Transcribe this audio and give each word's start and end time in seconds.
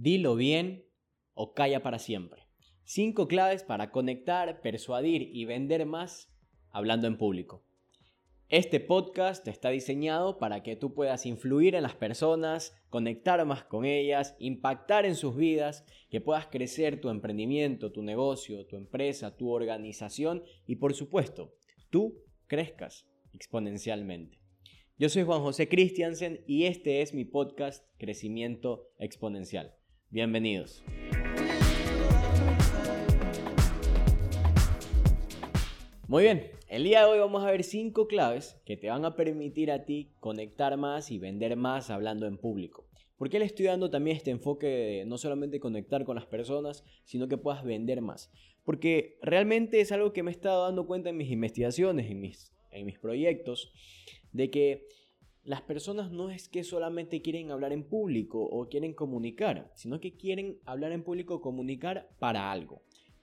Dilo 0.00 0.36
bien 0.36 0.86
o 1.34 1.54
calla 1.54 1.82
para 1.82 1.98
siempre. 1.98 2.44
Cinco 2.84 3.26
claves 3.26 3.64
para 3.64 3.90
conectar, 3.90 4.60
persuadir 4.60 5.22
y 5.34 5.44
vender 5.44 5.86
más 5.86 6.32
hablando 6.70 7.08
en 7.08 7.18
público. 7.18 7.64
Este 8.48 8.78
podcast 8.78 9.48
está 9.48 9.70
diseñado 9.70 10.38
para 10.38 10.62
que 10.62 10.76
tú 10.76 10.94
puedas 10.94 11.26
influir 11.26 11.74
en 11.74 11.82
las 11.82 11.96
personas, 11.96 12.80
conectar 12.90 13.44
más 13.44 13.64
con 13.64 13.84
ellas, 13.84 14.36
impactar 14.38 15.04
en 15.04 15.16
sus 15.16 15.34
vidas, 15.34 15.84
que 16.10 16.20
puedas 16.20 16.46
crecer 16.46 17.00
tu 17.00 17.08
emprendimiento, 17.08 17.90
tu 17.90 18.02
negocio, 18.02 18.66
tu 18.66 18.76
empresa, 18.76 19.36
tu 19.36 19.50
organización 19.50 20.44
y 20.64 20.76
por 20.76 20.94
supuesto, 20.94 21.56
tú 21.90 22.22
crezcas 22.46 23.04
exponencialmente. 23.32 24.38
Yo 24.96 25.08
soy 25.08 25.24
Juan 25.24 25.40
José 25.40 25.68
Christiansen 25.68 26.44
y 26.46 26.66
este 26.66 27.02
es 27.02 27.14
mi 27.14 27.24
podcast 27.24 27.84
Crecimiento 27.98 28.92
Exponencial. 29.00 29.77
Bienvenidos. 30.10 30.82
Muy 36.06 36.22
bien, 36.22 36.50
el 36.68 36.84
día 36.84 37.00
de 37.00 37.10
hoy 37.10 37.18
vamos 37.18 37.44
a 37.44 37.50
ver 37.50 37.62
cinco 37.62 38.06
claves 38.06 38.58
que 38.64 38.78
te 38.78 38.88
van 38.88 39.04
a 39.04 39.16
permitir 39.16 39.70
a 39.70 39.84
ti 39.84 40.08
conectar 40.18 40.78
más 40.78 41.10
y 41.10 41.18
vender 41.18 41.56
más 41.56 41.90
hablando 41.90 42.26
en 42.26 42.38
público. 42.38 42.86
¿Por 43.18 43.28
qué 43.28 43.38
le 43.38 43.44
estoy 43.44 43.66
dando 43.66 43.90
también 43.90 44.16
este 44.16 44.30
enfoque 44.30 44.66
de 44.66 45.04
no 45.04 45.18
solamente 45.18 45.60
conectar 45.60 46.04
con 46.04 46.16
las 46.16 46.24
personas, 46.24 46.84
sino 47.04 47.28
que 47.28 47.36
puedas 47.36 47.62
vender 47.62 48.00
más? 48.00 48.32
Porque 48.64 49.18
realmente 49.20 49.82
es 49.82 49.92
algo 49.92 50.14
que 50.14 50.22
me 50.22 50.30
he 50.30 50.34
estado 50.34 50.64
dando 50.64 50.86
cuenta 50.86 51.10
en 51.10 51.18
mis 51.18 51.30
investigaciones, 51.30 52.10
en 52.10 52.18
mis, 52.18 52.54
en 52.70 52.86
mis 52.86 52.98
proyectos, 52.98 53.74
de 54.32 54.50
que 54.50 54.88
las 55.48 55.62
personas 55.62 56.10
no 56.10 56.28
es 56.28 56.46
que 56.46 56.62
solamente 56.62 57.22
quieren 57.22 57.50
hablar 57.50 57.72
en 57.72 57.82
público 57.82 58.38
o 58.38 58.68
quieren 58.68 58.92
comunicar, 58.92 59.72
sino 59.74 59.98
que 59.98 60.14
quieren 60.14 60.60
hablar 60.66 60.92
en 60.92 61.02
público 61.02 61.40
comunicar 61.40 62.10
para 62.18 62.52
algo. 62.52 62.82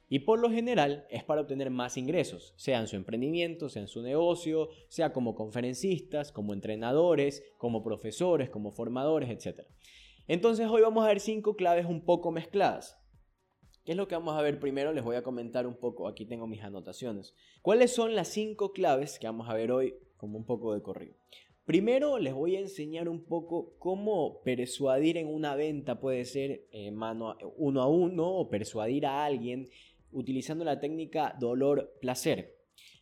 Y 0.09 0.20
por 0.20 0.39
lo 0.39 0.50
general 0.50 1.05
es 1.11 1.23
para 1.23 1.41
obtener 1.41 1.69
más 1.69 1.97
ingresos, 1.97 2.55
sea 2.58 2.80
en 2.80 2.88
su 2.88 2.95
emprendimiento, 2.95 3.69
sea 3.69 3.83
en 3.83 3.88
su 3.88 4.02
negocio, 4.02 4.69
sea 4.88 5.13
como 5.13 5.35
conferencistas, 5.35 6.31
como 6.31 6.53
entrenadores, 6.53 7.44
como 7.59 7.83
profesores, 7.83 8.50
como 8.50 8.72
formadores, 8.72 9.30
etc. 9.30 9.59
Entonces 10.28 10.67
hoy 10.67 10.81
vamos 10.81 11.05
a 11.05 11.09
ver 11.09 11.19
cinco 11.19 11.55
claves 11.55 11.85
un 11.85 12.05
poco 12.05 12.31
mezcladas. 12.31 12.97
¿Qué 13.83 13.91
es 13.91 13.97
lo 13.97 14.07
que 14.07 14.16
vamos 14.16 14.35
a 14.35 14.41
ver 14.41 14.59
primero? 14.59 14.94
Les 14.94 15.03
voy 15.03 15.16
a 15.16 15.22
comentar 15.22 15.67
un 15.67 15.78
poco, 15.78 16.07
aquí 16.07 16.25
tengo 16.25 16.47
mis 16.47 16.63
anotaciones. 16.63 17.35
¿Cuáles 17.61 17.94
son 17.94 18.16
las 18.16 18.30
cinco 18.30 18.72
claves 18.72 19.19
que 19.19 19.28
vamos 19.28 19.47
a 19.47 19.53
ver 19.53 19.72
hoy 19.72 19.94
como 20.17 20.39
un 20.39 20.45
poco 20.47 20.73
de 20.73 20.81
corrido? 20.81 21.13
Primero 21.66 22.19
les 22.19 22.35
voy 22.35 22.55
a 22.55 22.59
enseñar 22.59 23.09
un 23.09 23.23
poco 23.23 23.73
cómo 23.80 24.39
persuadir 24.44 25.17
en 25.17 25.27
una 25.27 25.55
venta 25.55 25.99
puede 25.99 26.23
ser 26.25 26.67
eh, 26.72 26.91
mano 26.91 27.35
uno 27.57 27.81
a 27.81 27.88
uno 27.88 28.27
o 28.35 28.49
persuadir 28.52 29.07
a 29.07 29.25
alguien 29.25 29.67
utilizando 30.11 30.63
la 30.63 30.80
técnica 30.80 31.35
dolor-placer. 31.39 32.55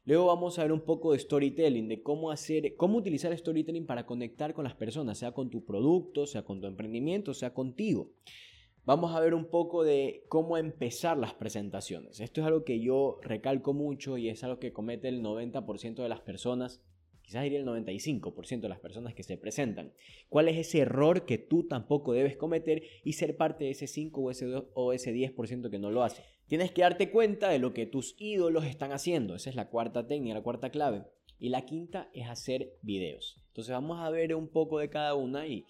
Luego 0.05 0.27
vamos 0.27 0.57
a 0.57 0.63
ver 0.63 0.71
un 0.71 0.79
poco 0.79 1.11
de 1.11 1.19
storytelling, 1.19 1.89
de 1.89 2.01
cómo 2.01 2.31
hacer, 2.31 2.77
cómo 2.77 2.99
utilizar 2.99 3.37
storytelling 3.37 3.85
para 3.85 4.05
conectar 4.05 4.53
con 4.53 4.63
las 4.63 4.75
personas, 4.75 5.17
sea 5.17 5.33
con 5.33 5.49
tu 5.49 5.65
producto, 5.65 6.25
sea 6.25 6.43
con 6.43 6.61
tu 6.61 6.67
emprendimiento, 6.67 7.33
sea 7.33 7.53
contigo. 7.53 8.11
Vamos 8.85 9.13
a 9.13 9.19
ver 9.19 9.33
un 9.33 9.49
poco 9.49 9.83
de 9.83 10.23
cómo 10.29 10.57
empezar 10.57 11.17
las 11.17 11.33
presentaciones. 11.33 12.21
Esto 12.21 12.39
es 12.39 12.47
algo 12.47 12.63
que 12.63 12.79
yo 12.79 13.19
recalco 13.23 13.73
mucho 13.73 14.17
y 14.17 14.29
es 14.29 14.41
algo 14.45 14.59
que 14.59 14.71
comete 14.71 15.09
el 15.09 15.21
90% 15.21 15.95
de 16.01 16.09
las 16.09 16.21
personas 16.21 16.81
quizás 17.33 17.43
diría 17.45 17.59
el 17.59 17.65
95% 17.65 18.61
de 18.61 18.69
las 18.69 18.79
personas 18.79 19.15
que 19.15 19.23
se 19.23 19.37
presentan. 19.37 19.91
¿Cuál 20.29 20.49
es 20.49 20.57
ese 20.57 20.79
error 20.81 21.25
que 21.25 21.39
tú 21.39 21.67
tampoco 21.67 22.13
debes 22.13 22.37
cometer 22.37 22.83
y 23.03 23.13
ser 23.13 23.37
parte 23.37 23.63
de 23.63 23.71
ese 23.71 23.87
5 23.87 24.21
o 24.21 24.29
ese, 24.29 24.53
o 24.75 24.93
ese 24.93 25.11
10% 25.11 25.71
que 25.71 25.79
no 25.79 25.89
lo 25.89 26.03
hace? 26.03 26.21
Tienes 26.45 26.71
que 26.71 26.83
darte 26.83 27.09
cuenta 27.09 27.49
de 27.49 27.57
lo 27.57 27.73
que 27.73 27.87
tus 27.87 28.15
ídolos 28.19 28.65
están 28.65 28.91
haciendo. 28.91 29.33
Esa 29.33 29.49
es 29.49 29.55
la 29.55 29.69
cuarta 29.69 30.05
técnica, 30.05 30.35
la 30.35 30.43
cuarta 30.43 30.69
clave. 30.69 31.05
Y 31.39 31.49
la 31.49 31.65
quinta 31.65 32.11
es 32.13 32.29
hacer 32.29 32.77
videos. 32.83 33.41
Entonces 33.47 33.71
vamos 33.71 33.99
a 33.99 34.11
ver 34.11 34.35
un 34.35 34.47
poco 34.47 34.77
de 34.77 34.91
cada 34.91 35.15
una 35.15 35.47
y 35.47 35.65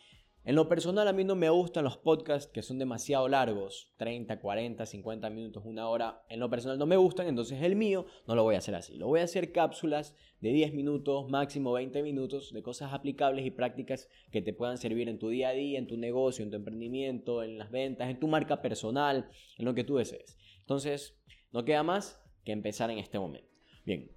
en 0.46 0.56
lo 0.56 0.68
personal 0.68 1.08
a 1.08 1.14
mí 1.14 1.24
no 1.24 1.36
me 1.36 1.50
gustan 1.50 1.86
los 1.86 1.96
podcasts 1.96 2.52
que 2.52 2.62
son 2.62 2.78
demasiado 2.78 3.30
largos, 3.30 3.94
30, 3.96 4.42
40, 4.42 4.86
50 4.86 5.30
minutos, 5.30 5.64
una 5.66 5.88
hora. 5.88 6.26
En 6.28 6.42
lo 6.42 6.50
personal 6.50 6.78
no 6.78 6.86
me 6.86 6.98
gustan, 6.98 7.28
entonces 7.28 7.62
el 7.62 7.78
mío 7.78 8.06
no 8.28 8.36
lo 8.36 8.44
voy 8.44 8.56
a 8.56 8.58
hacer 8.58 8.76
así. 8.76 8.98
Lo 8.98 9.08
voy 9.08 9.22
a 9.22 9.24
hacer 9.24 9.54
cápsulas 9.54 10.18
de 10.42 10.52
10 10.52 10.74
minutos, 10.74 11.30
máximo 11.30 11.72
20 11.72 12.04
minutos, 12.04 12.52
de 12.52 12.62
cosas 12.62 12.92
aplicables 12.92 13.46
y 13.46 13.52
prácticas 13.52 14.10
que 14.32 14.42
te 14.42 14.52
puedan 14.52 14.78
servir 14.78 15.08
en 15.08 15.18
tu 15.18 15.30
día 15.30 15.48
a 15.48 15.54
día, 15.54 15.80
en 15.80 15.88
tu 15.88 15.96
negocio, 15.96 16.44
en 16.44 16.52
tu 16.52 16.58
emprendimiento, 16.58 17.42
en 17.42 17.58
las 17.58 17.72
ventas, 17.72 18.10
en 18.10 18.20
tu 18.20 18.28
marca 18.28 18.62
personal, 18.62 19.30
en 19.58 19.64
lo 19.64 19.74
que 19.74 19.86
tú 19.86 19.96
desees. 19.96 20.38
Entonces, 20.60 21.18
no 21.54 21.64
queda 21.64 21.84
más 21.84 22.22
que 22.44 22.52
empezar 22.52 22.92
en 22.92 23.00
este 23.00 23.18
momento. 23.18 23.50
Bien, 23.86 24.12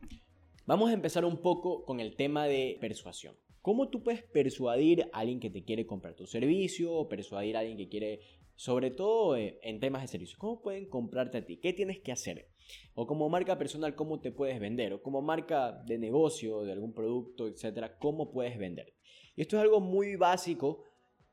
vamos 0.67 0.91
a 0.91 0.93
empezar 0.93 1.25
un 1.25 1.37
poco 1.37 1.85
con 1.85 2.01
el 2.01 2.17
tema 2.17 2.47
de 2.47 2.79
persuasión. 2.81 3.37
¿Cómo 3.67 3.89
tú 3.89 4.05
puedes 4.05 4.23
persuadir 4.23 5.11
a 5.13 5.19
alguien 5.19 5.41
que 5.41 5.51
te 5.51 5.65
quiere 5.65 5.87
comprar 5.87 6.15
tu 6.15 6.25
servicio 6.25 6.95
o 6.95 7.09
persuadir 7.09 7.57
a 7.57 7.59
alguien 7.59 7.77
que 7.77 7.89
quiere, 7.89 8.21
sobre 8.55 8.93
todo 8.93 9.37
eh, 9.37 9.59
en 9.61 9.81
temas 9.81 10.03
de 10.03 10.07
servicios? 10.07 10.39
¿Cómo 10.39 10.63
pueden 10.63 10.89
comprarte 10.89 11.39
a 11.39 11.45
ti? 11.45 11.57
¿Qué 11.57 11.73
tienes 11.73 11.99
que 11.99 12.13
hacer? 12.13 12.47
O 12.95 13.09
como 13.09 13.29
marca 13.29 13.59
personal, 13.59 13.97
¿cómo 13.97 14.21
te 14.21 14.31
puedes 14.31 14.61
vender? 14.61 14.93
O 14.93 15.03
como 15.03 15.21
marca 15.21 15.83
de 15.85 15.99
negocio, 15.99 16.63
de 16.63 16.71
algún 16.71 16.95
producto, 16.95 17.49
etcétera, 17.49 17.99
¿cómo 17.99 18.31
puedes 18.31 18.57
vender? 18.57 18.95
Y 19.35 19.41
esto 19.41 19.57
es 19.57 19.63
algo 19.65 19.81
muy 19.81 20.15
básico, 20.15 20.85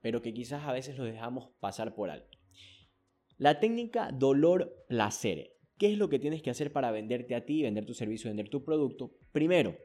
pero 0.01 0.23
que 0.23 0.33
quizás 0.33 0.63
a 0.63 0.73
veces 0.73 0.97
lo 0.97 1.03
dejamos 1.03 1.51
pasar 1.59 1.93
por 1.93 2.09
alto. 2.09 2.39
La 3.37 3.59
técnica 3.59 4.09
dolor-placer. 4.11 5.51
¿Qué 5.77 5.91
es 5.91 5.99
lo 5.99 6.09
que 6.09 6.17
tienes 6.17 6.41
que 6.41 6.49
hacer 6.49 6.71
para 6.73 6.89
venderte 6.89 7.35
a 7.35 7.45
ti, 7.45 7.61
vender 7.61 7.85
tu 7.85 7.93
servicio, 7.93 8.31
vender 8.31 8.49
tu 8.49 8.63
producto? 8.63 9.11
Primero, 9.31 9.77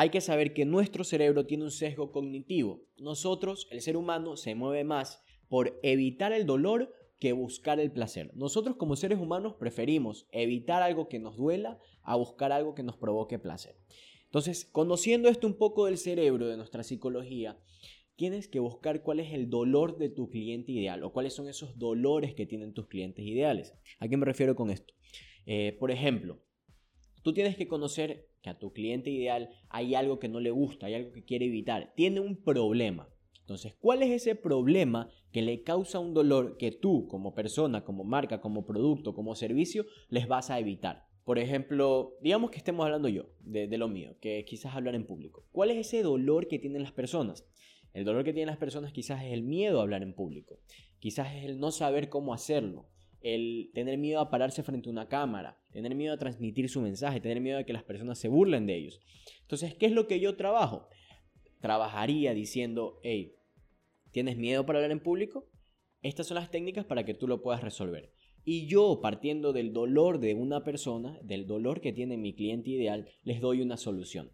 hay 0.00 0.08
que 0.08 0.22
saber 0.22 0.54
que 0.54 0.64
nuestro 0.64 1.04
cerebro 1.04 1.44
tiene 1.44 1.64
un 1.64 1.70
sesgo 1.70 2.10
cognitivo. 2.10 2.86
Nosotros, 2.96 3.68
el 3.70 3.82
ser 3.82 3.98
humano, 3.98 4.38
se 4.38 4.54
mueve 4.54 4.82
más 4.82 5.22
por 5.46 5.78
evitar 5.82 6.32
el 6.32 6.46
dolor 6.46 6.94
que 7.18 7.34
buscar 7.34 7.78
el 7.78 7.92
placer. 7.92 8.30
Nosotros 8.34 8.76
como 8.76 8.96
seres 8.96 9.18
humanos 9.18 9.56
preferimos 9.58 10.26
evitar 10.32 10.82
algo 10.82 11.10
que 11.10 11.18
nos 11.18 11.36
duela 11.36 11.78
a 12.02 12.16
buscar 12.16 12.50
algo 12.50 12.74
que 12.74 12.82
nos 12.82 12.96
provoque 12.96 13.38
placer. 13.38 13.76
Entonces, 14.24 14.64
conociendo 14.64 15.28
esto 15.28 15.46
un 15.46 15.58
poco 15.58 15.84
del 15.84 15.98
cerebro, 15.98 16.46
de 16.46 16.56
nuestra 16.56 16.82
psicología, 16.82 17.60
tienes 18.16 18.48
que 18.48 18.58
buscar 18.58 19.02
cuál 19.02 19.20
es 19.20 19.34
el 19.34 19.50
dolor 19.50 19.98
de 19.98 20.08
tu 20.08 20.30
cliente 20.30 20.72
ideal 20.72 21.04
o 21.04 21.12
cuáles 21.12 21.34
son 21.34 21.46
esos 21.46 21.78
dolores 21.78 22.34
que 22.34 22.46
tienen 22.46 22.72
tus 22.72 22.86
clientes 22.86 23.26
ideales. 23.26 23.74
¿A 23.98 24.08
qué 24.08 24.16
me 24.16 24.24
refiero 24.24 24.56
con 24.56 24.70
esto? 24.70 24.94
Eh, 25.44 25.76
por 25.78 25.90
ejemplo, 25.90 26.40
Tú 27.22 27.32
tienes 27.32 27.56
que 27.56 27.68
conocer 27.68 28.28
que 28.42 28.50
a 28.50 28.58
tu 28.58 28.72
cliente 28.72 29.10
ideal 29.10 29.50
hay 29.68 29.94
algo 29.94 30.18
que 30.18 30.28
no 30.28 30.40
le 30.40 30.50
gusta, 30.50 30.86
hay 30.86 30.94
algo 30.94 31.12
que 31.12 31.24
quiere 31.24 31.46
evitar, 31.46 31.92
tiene 31.94 32.20
un 32.20 32.36
problema. 32.36 33.08
Entonces, 33.40 33.74
¿cuál 33.80 34.02
es 34.02 34.10
ese 34.10 34.36
problema 34.36 35.10
que 35.32 35.42
le 35.42 35.62
causa 35.62 35.98
un 35.98 36.14
dolor 36.14 36.56
que 36.56 36.70
tú 36.70 37.08
como 37.08 37.34
persona, 37.34 37.84
como 37.84 38.04
marca, 38.04 38.40
como 38.40 38.64
producto, 38.64 39.14
como 39.14 39.34
servicio, 39.34 39.86
les 40.08 40.28
vas 40.28 40.50
a 40.50 40.58
evitar? 40.58 41.10
Por 41.24 41.38
ejemplo, 41.38 42.16
digamos 42.20 42.50
que 42.50 42.58
estemos 42.58 42.84
hablando 42.84 43.08
yo 43.08 43.26
de, 43.40 43.66
lo 43.76 43.88
mío, 43.88 44.16
que 44.20 44.44
quizás 44.44 44.74
hablar 44.74 44.94
en 44.94 45.06
público. 45.06 45.46
¿Cuál 45.52 45.70
es 45.70 45.78
ese 45.78 46.02
dolor 46.02 46.48
que 46.48 46.58
tienen 46.58 46.82
las 46.82 46.92
personas? 46.92 47.46
El 47.92 48.04
dolor 48.04 48.24
que 48.24 48.32
tienen 48.32 48.48
las 48.48 48.56
personas 48.56 48.92
quizás 48.92 49.24
es 49.24 49.32
el 49.32 49.42
miedo 49.42 49.80
a 49.80 49.82
hablar 49.82 50.02
en 50.02 50.14
público, 50.14 50.60
quizás 51.00 51.34
es 51.34 51.44
el 51.44 51.58
no 51.58 51.72
saber 51.72 52.08
cómo 52.08 52.32
hacerlo, 52.32 52.89
el 53.22 53.70
tener 53.74 53.98
miedo 53.98 54.20
a 54.20 54.30
pararse 54.30 54.62
frente 54.62 54.88
a 54.88 54.92
una 54.92 55.08
cámara, 55.08 55.58
tener 55.72 55.94
miedo 55.94 56.14
a 56.14 56.18
transmitir 56.18 56.68
su 56.68 56.80
mensaje, 56.80 57.20
tener 57.20 57.40
miedo 57.40 57.58
a 57.58 57.64
que 57.64 57.72
las 57.72 57.84
personas 57.84 58.18
se 58.18 58.28
burlen 58.28 58.66
de 58.66 58.76
ellos. 58.76 59.00
Entonces, 59.42 59.74
¿qué 59.74 59.86
es 59.86 59.92
lo 59.92 60.06
que 60.06 60.20
yo 60.20 60.36
trabajo? 60.36 60.88
Trabajaría 61.60 62.32
diciendo, 62.32 62.98
hey, 63.02 63.34
¿tienes 64.12 64.36
miedo 64.36 64.64
para 64.64 64.78
hablar 64.78 64.92
en 64.92 65.00
público? 65.00 65.48
Estas 66.02 66.26
son 66.26 66.36
las 66.36 66.50
técnicas 66.50 66.86
para 66.86 67.04
que 67.04 67.14
tú 67.14 67.28
lo 67.28 67.42
puedas 67.42 67.62
resolver. 67.62 68.12
Y 68.42 68.66
yo, 68.66 69.00
partiendo 69.02 69.52
del 69.52 69.74
dolor 69.74 70.18
de 70.18 70.34
una 70.34 70.64
persona, 70.64 71.18
del 71.22 71.46
dolor 71.46 71.82
que 71.82 71.92
tiene 71.92 72.16
mi 72.16 72.34
cliente 72.34 72.70
ideal, 72.70 73.06
les 73.22 73.40
doy 73.40 73.60
una 73.60 73.76
solución. 73.76 74.32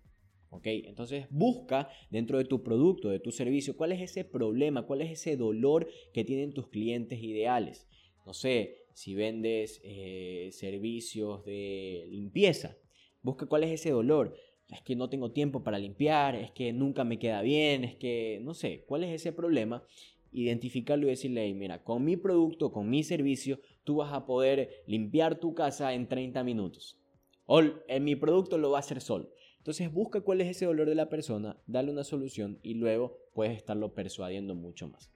¿Ok? 0.51 0.67
Entonces 0.67 1.27
busca 1.31 1.91
dentro 2.09 2.39
de 2.39 2.45
tu 2.45 2.63
producto, 2.63 3.09
de 3.09 3.19
tu 3.19 3.33
servicio, 3.33 3.77
cuál 3.77 3.91
es 3.91 4.01
ese 4.01 4.25
problema, 4.25 4.87
cuál 4.87 5.03
es 5.03 5.11
ese 5.11 5.37
dolor 5.37 5.89
que 6.15 6.25
tienen 6.25 6.55
tus 6.55 6.69
clientes 6.69 7.21
ideales 7.21 7.89
no 8.27 8.35
sé, 8.35 8.87
si 8.93 9.15
vendes 9.15 9.81
eh, 9.85 10.51
servicios 10.53 11.45
de 11.45 12.07
limpieza, 12.11 12.77
busca 13.23 13.47
cuál 13.47 13.65
es 13.65 13.71
ese 13.71 13.91
dolor. 13.91 14.35
Es 14.69 14.83
que 14.83 14.97
no 14.97 15.09
tengo 15.09 15.31
tiempo 15.31 15.63
para 15.63 15.79
limpiar, 15.79 16.35
es 16.35 16.51
que 16.51 16.73
nunca 16.73 17.05
me 17.05 17.21
queda 17.21 17.41
bien, 17.41 17.85
es 17.85 17.95
que 17.95 18.41
no 18.43 18.53
sé, 18.53 18.85
cuál 18.87 19.05
es 19.05 19.13
ese 19.13 19.33
problema. 19.33 19.85
Identificarlo 20.33 21.07
y 21.07 21.11
decirle, 21.11 21.55
mira, 21.55 21.85
con 21.85 22.05
mi 22.05 22.17
producto, 22.17 22.73
con 22.73 22.91
mi 22.91 23.05
servicio, 23.05 23.61
tú 23.85 23.97
vas 23.97 24.13
a 24.13 24.27
poder 24.27 24.83
limpiar 24.87 25.39
tu 25.39 25.55
casa 25.55 25.95
en 25.95 26.09
30 26.09 26.43
minutos. 26.43 26.99
O 27.47 27.63
en 27.63 28.05
mi 28.05 28.17
producto 28.17 28.59
lo 28.59 28.73
va 28.73 28.79
a 28.79 28.81
hacer 28.81 29.01
solo. 29.01 29.31
Entonces 29.59 29.93
busca 29.93 30.21
cuál 30.21 30.41
es 30.41 30.49
ese 30.49 30.67
dolor 30.67 30.89
de 30.89 30.95
la 30.97 31.09
persona, 31.09 31.61
dale 31.67 31.93
una 31.93 32.05
solución 32.05 32.59
y 32.63 32.75
luego 32.75 33.19
puedes 33.35 33.57
estarlo 33.57 33.95
persuadiendo 33.95 34.55
mucho 34.55 34.89
más. 34.89 35.16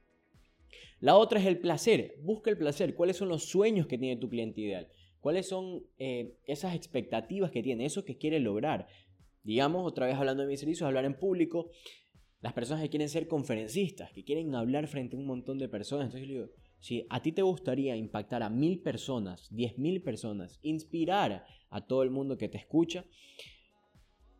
La 1.00 1.17
otra 1.17 1.40
es 1.40 1.46
el 1.46 1.58
placer. 1.58 2.17
Busca 2.22 2.50
el 2.50 2.58
placer. 2.58 2.94
¿Cuáles 2.94 3.17
son 3.17 3.28
los 3.28 3.44
sueños 3.44 3.87
que 3.87 3.99
tiene 3.99 4.20
tu 4.20 4.28
cliente 4.28 4.61
ideal? 4.61 4.88
¿Cuáles 5.20 5.49
son 5.49 5.84
eh, 5.99 6.37
esas 6.46 6.75
expectativas 6.75 7.50
que 7.50 7.62
tiene? 7.62 7.84
Eso 7.84 8.05
que 8.05 8.17
quiere 8.17 8.40
lograr. 8.40 8.87
Digamos, 9.43 9.87
otra 9.87 10.06
vez 10.06 10.17
hablando 10.17 10.43
de 10.43 10.49
mis 10.49 10.61
servicios, 10.61 10.87
hablar 10.87 11.05
en 11.05 11.19
público. 11.19 11.70
Las 12.40 12.52
personas 12.55 12.82
que 12.82 12.88
quieren 12.88 13.08
ser 13.08 13.28
conferencistas, 13.28 14.12
que 14.12 14.25
quieren 14.25 14.55
hablar 14.55 14.87
frente 14.87 15.17
a 15.17 15.19
un 15.19 15.26
montón 15.26 15.58
de 15.58 15.69
personas. 15.69 16.06
Entonces 16.06 16.50
si 16.81 17.06
a 17.11 17.20
ti 17.20 17.32
te 17.32 17.43
gustaría 17.43 17.94
impactar 17.96 18.43
a 18.43 18.49
mil 18.49 18.81
personas, 18.81 19.49
diez 19.50 19.76
mil 19.78 20.02
personas, 20.02 20.58
inspirar 20.62 21.44
a 21.69 21.87
todo 21.87 22.02
el 22.02 22.11
mundo 22.11 22.38
que 22.38 22.49
te 22.49 22.56
escucha, 22.56 23.05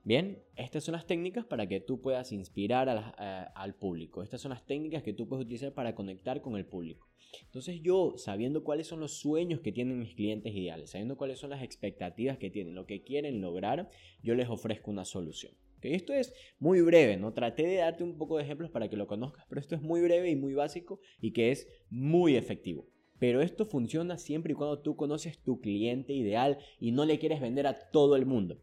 Bien, 0.03 0.43
estas 0.57 0.85
son 0.85 0.93
las 0.93 1.07
técnicas 1.07 1.45
para 1.45 1.67
que 1.69 1.81
tú 1.81 2.01
puedas 2.01 2.33
inspirar 2.33 2.89
al 2.89 3.75
público. 3.75 4.23
Estas 4.23 4.41
son 4.41 4.51
las 4.51 4.65
técnicas 4.65 5.03
que 5.03 5.13
tú 5.13 5.29
puedes 5.29 5.45
utilizar 5.45 5.75
para 5.75 5.95
conectar 5.95 6.41
con 6.41 6.57
el 6.57 6.65
público. 6.65 7.07
Entonces 7.45 7.81
yo, 7.83 8.15
sabiendo 8.17 8.65
cuáles 8.65 8.87
son 8.87 8.99
los 8.99 9.19
sueños 9.21 9.61
que 9.61 9.73
tienen 9.73 9.99
mis 9.99 10.15
clientes 10.15 10.55
ideales, 10.55 10.91
sabiendo 10.91 11.17
cuáles 11.17 11.39
son 11.39 11.51
las 11.51 11.63
expectativas 11.63 12.39
que 12.39 12.51
tienen, 12.51 12.75
lo 12.75 12.87
que 12.87 13.05
quieren 13.05 13.41
lograr, 13.41 13.89
yo 14.23 14.35
les 14.35 14.49
ofrezco 14.49 14.91
una 14.91 15.05
solución. 15.05 15.53
Esto 15.83 16.13
es 16.13 16.35
muy 16.59 16.81
breve, 16.81 17.17
¿no? 17.17 17.33
Traté 17.33 17.67
de 17.67 17.77
darte 17.77 18.03
un 18.03 18.19
poco 18.19 18.37
de 18.37 18.45
ejemplos 18.45 18.71
para 18.71 18.89
que 18.89 18.97
lo 18.97 19.07
conozcas, 19.07 19.47
pero 19.49 19.61
esto 19.61 19.75
es 19.75 19.83
muy 19.83 20.01
breve 20.01 20.31
y 20.31 20.37
muy 20.37 20.55
básico 20.55 21.01
y 21.21 21.33
que 21.33 21.53
es 21.53 21.69
muy 21.89 22.37
efectivo. 22.37 22.89
Pero 23.19 23.43
esto 23.43 23.65
funciona 23.65 24.19
siempre 24.19 24.53
y 24.53 24.57
cuando 24.57 24.81
tú 24.81 24.97
conoces 24.97 25.43
tu 25.43 25.61
cliente 25.61 26.15
ideal 26.15 26.59
y 26.81 26.93
no 26.93 27.05
le 27.05 27.19
quieres 27.19 27.41
vender 27.41 27.67
a 27.67 27.91
todo 27.91 28.17
el 28.17 28.27
mundo. 28.27 28.63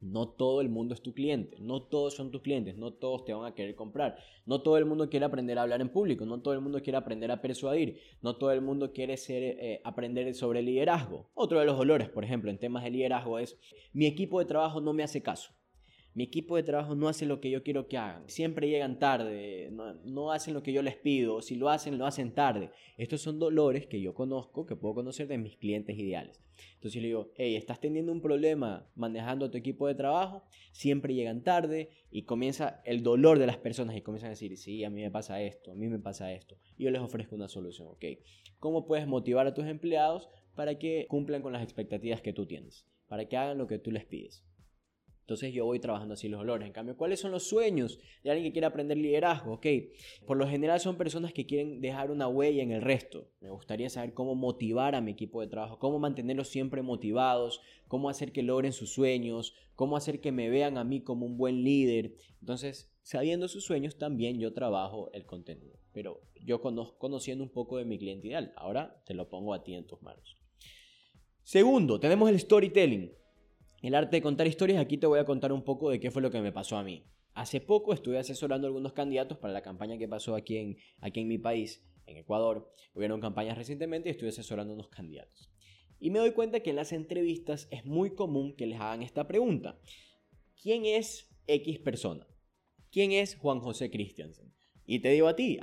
No 0.00 0.28
todo 0.28 0.60
el 0.62 0.70
mundo 0.70 0.94
es 0.94 1.02
tu 1.02 1.12
cliente, 1.12 1.58
no 1.60 1.82
todos 1.82 2.14
son 2.14 2.30
tus 2.30 2.40
clientes, 2.40 2.76
no 2.76 2.94
todos 2.94 3.24
te 3.24 3.34
van 3.34 3.44
a 3.44 3.54
querer 3.54 3.74
comprar, 3.74 4.16
no 4.46 4.62
todo 4.62 4.78
el 4.78 4.86
mundo 4.86 5.10
quiere 5.10 5.26
aprender 5.26 5.58
a 5.58 5.62
hablar 5.62 5.82
en 5.82 5.90
público, 5.90 6.24
no 6.24 6.40
todo 6.40 6.54
el 6.54 6.60
mundo 6.60 6.80
quiere 6.82 6.96
aprender 6.96 7.30
a 7.30 7.42
persuadir, 7.42 7.98
no 8.22 8.36
todo 8.36 8.50
el 8.52 8.62
mundo 8.62 8.92
quiere 8.92 9.18
ser, 9.18 9.42
eh, 9.42 9.80
aprender 9.84 10.34
sobre 10.34 10.62
liderazgo. 10.62 11.30
Otro 11.34 11.60
de 11.60 11.66
los 11.66 11.76
dolores, 11.76 12.08
por 12.08 12.24
ejemplo, 12.24 12.50
en 12.50 12.58
temas 12.58 12.82
de 12.82 12.90
liderazgo 12.90 13.38
es 13.38 13.58
mi 13.92 14.06
equipo 14.06 14.38
de 14.38 14.46
trabajo 14.46 14.80
no 14.80 14.92
me 14.92 15.02
hace 15.02 15.22
caso. 15.22 15.52
Mi 16.12 16.24
equipo 16.24 16.56
de 16.56 16.64
trabajo 16.64 16.96
no 16.96 17.08
hace 17.08 17.24
lo 17.24 17.40
que 17.40 17.50
yo 17.50 17.62
quiero 17.62 17.86
que 17.86 17.96
hagan. 17.96 18.28
Siempre 18.28 18.68
llegan 18.68 18.98
tarde, 18.98 19.70
no, 20.04 20.32
hacen 20.32 20.54
lo 20.54 20.62
que 20.62 20.72
yo 20.72 20.82
les 20.82 20.96
pido. 20.96 21.40
Si 21.40 21.54
lo 21.54 21.68
hacen, 21.68 21.98
lo 21.98 22.06
hacen 22.06 22.32
tarde. 22.32 22.70
Estos 22.96 23.20
son 23.20 23.38
dolores 23.38 23.86
que 23.86 24.00
yo 24.00 24.12
conozco, 24.12 24.66
que 24.66 24.74
puedo 24.74 24.94
conocer 24.94 25.28
de 25.28 25.38
mis 25.38 25.56
clientes 25.56 25.96
ideales. 25.96 26.42
Entonces 26.74 27.00
le 27.00 27.08
digo, 27.08 27.30
hey, 27.36 27.56
estás 27.56 27.80
teniendo 27.80 28.10
un 28.10 28.20
problema 28.20 28.90
manejando 28.94 29.50
tu 29.50 29.58
equipo 29.58 29.86
de 29.86 29.94
trabajo, 29.94 30.44
siempre 30.72 31.14
llegan 31.14 31.42
tarde 31.42 31.90
y 32.10 32.22
comienza 32.22 32.82
el 32.84 33.02
dolor 33.02 33.38
de 33.38 33.46
las 33.46 33.56
personas 33.56 33.96
y 33.96 34.02
comienzan 34.02 34.28
a 34.28 34.30
decir, 34.30 34.56
sí, 34.56 34.84
a 34.84 34.90
mí 34.90 35.00
me 35.00 35.10
pasa 35.10 35.40
esto, 35.40 35.72
a 35.72 35.74
mí 35.74 35.88
me 35.88 35.98
pasa 35.98 36.32
esto. 36.32 36.56
Y 36.76 36.84
yo 36.84 36.90
les 36.90 37.00
ofrezco 37.00 37.34
una 37.34 37.48
solución, 37.48 37.88
¿ok? 37.88 38.04
¿Cómo 38.58 38.86
puedes 38.86 39.06
motivar 39.06 39.46
a 39.46 39.54
tus 39.54 39.66
empleados 39.66 40.28
para 40.54 40.78
que 40.78 41.06
cumplan 41.08 41.40
con 41.42 41.52
las 41.52 41.62
expectativas 41.62 42.20
que 42.20 42.32
tú 42.32 42.46
tienes? 42.46 42.86
Para 43.08 43.26
que 43.26 43.36
hagan 43.36 43.58
lo 43.58 43.66
que 43.66 43.78
tú 43.78 43.90
les 43.90 44.04
pides. 44.04 44.44
Entonces 45.30 45.54
yo 45.54 45.64
voy 45.64 45.78
trabajando 45.78 46.14
así 46.14 46.28
los 46.28 46.40
dolores. 46.40 46.66
En 46.66 46.72
cambio, 46.72 46.96
¿cuáles 46.96 47.20
son 47.20 47.30
los 47.30 47.44
sueños 47.44 48.00
de 48.24 48.32
alguien 48.32 48.48
que 48.48 48.52
quiere 48.52 48.66
aprender 48.66 48.98
liderazgo? 48.98 49.52
Ok, 49.52 49.66
por 50.26 50.36
lo 50.36 50.48
general 50.48 50.80
son 50.80 50.96
personas 50.96 51.32
que 51.32 51.46
quieren 51.46 51.80
dejar 51.80 52.10
una 52.10 52.26
huella 52.26 52.64
en 52.64 52.72
el 52.72 52.82
resto. 52.82 53.28
Me 53.40 53.48
gustaría 53.48 53.88
saber 53.90 54.12
cómo 54.12 54.34
motivar 54.34 54.96
a 54.96 55.00
mi 55.00 55.12
equipo 55.12 55.40
de 55.40 55.46
trabajo, 55.46 55.78
cómo 55.78 56.00
mantenerlos 56.00 56.48
siempre 56.48 56.82
motivados, 56.82 57.60
cómo 57.86 58.08
hacer 58.08 58.32
que 58.32 58.42
logren 58.42 58.72
sus 58.72 58.90
sueños, 58.92 59.54
cómo 59.76 59.96
hacer 59.96 60.20
que 60.20 60.32
me 60.32 60.48
vean 60.50 60.76
a 60.76 60.82
mí 60.82 61.00
como 61.00 61.26
un 61.26 61.36
buen 61.36 61.62
líder. 61.62 62.16
Entonces, 62.40 62.92
sabiendo 63.02 63.46
sus 63.46 63.64
sueños, 63.64 63.98
también 63.98 64.40
yo 64.40 64.52
trabajo 64.52 65.12
el 65.12 65.26
contenido. 65.26 65.78
Pero 65.92 66.22
yo 66.44 66.60
conociendo 66.60 67.44
un 67.44 67.50
poco 67.50 67.76
de 67.76 67.84
mi 67.84 68.00
cliente 68.00 68.26
ideal. 68.26 68.52
Ahora 68.56 69.00
te 69.06 69.14
lo 69.14 69.28
pongo 69.28 69.54
a 69.54 69.62
ti 69.62 69.74
en 69.74 69.86
tus 69.86 70.02
manos. 70.02 70.36
Segundo, 71.44 72.00
tenemos 72.00 72.28
el 72.28 72.40
storytelling. 72.40 73.19
El 73.82 73.94
arte 73.94 74.16
de 74.16 74.22
contar 74.22 74.46
historias, 74.46 74.78
aquí 74.78 74.98
te 74.98 75.06
voy 75.06 75.18
a 75.20 75.24
contar 75.24 75.52
un 75.52 75.64
poco 75.64 75.88
de 75.88 75.98
qué 76.00 76.10
fue 76.10 76.20
lo 76.20 76.30
que 76.30 76.42
me 76.42 76.52
pasó 76.52 76.76
a 76.76 76.84
mí. 76.84 77.02
Hace 77.32 77.62
poco 77.62 77.94
estuve 77.94 78.18
asesorando 78.18 78.66
a 78.66 78.68
algunos 78.68 78.92
candidatos 78.92 79.38
para 79.38 79.54
la 79.54 79.62
campaña 79.62 79.96
que 79.96 80.06
pasó 80.06 80.34
aquí 80.34 80.58
en, 80.58 80.76
aquí 80.98 81.20
en 81.20 81.28
mi 81.28 81.38
país, 81.38 81.82
en 82.06 82.18
Ecuador. 82.18 82.70
Hubieron 82.92 83.22
campañas 83.22 83.56
recientemente 83.56 84.10
y 84.10 84.12
estuve 84.12 84.28
asesorando 84.28 84.72
a 84.72 84.74
unos 84.74 84.88
candidatos. 84.88 85.50
Y 85.98 86.10
me 86.10 86.18
doy 86.18 86.32
cuenta 86.32 86.60
que 86.60 86.70
en 86.70 86.76
las 86.76 86.92
entrevistas 86.92 87.68
es 87.70 87.86
muy 87.86 88.14
común 88.14 88.54
que 88.54 88.66
les 88.66 88.78
hagan 88.78 89.02
esta 89.02 89.26
pregunta. 89.26 89.80
¿Quién 90.60 90.84
es 90.84 91.30
X 91.46 91.78
persona? 91.78 92.26
¿Quién 92.90 93.12
es 93.12 93.36
Juan 93.36 93.60
José 93.60 93.90
Christiansen? 93.90 94.52
Y 94.84 94.98
te 94.98 95.08
digo 95.10 95.28
a 95.28 95.36
ti, 95.36 95.58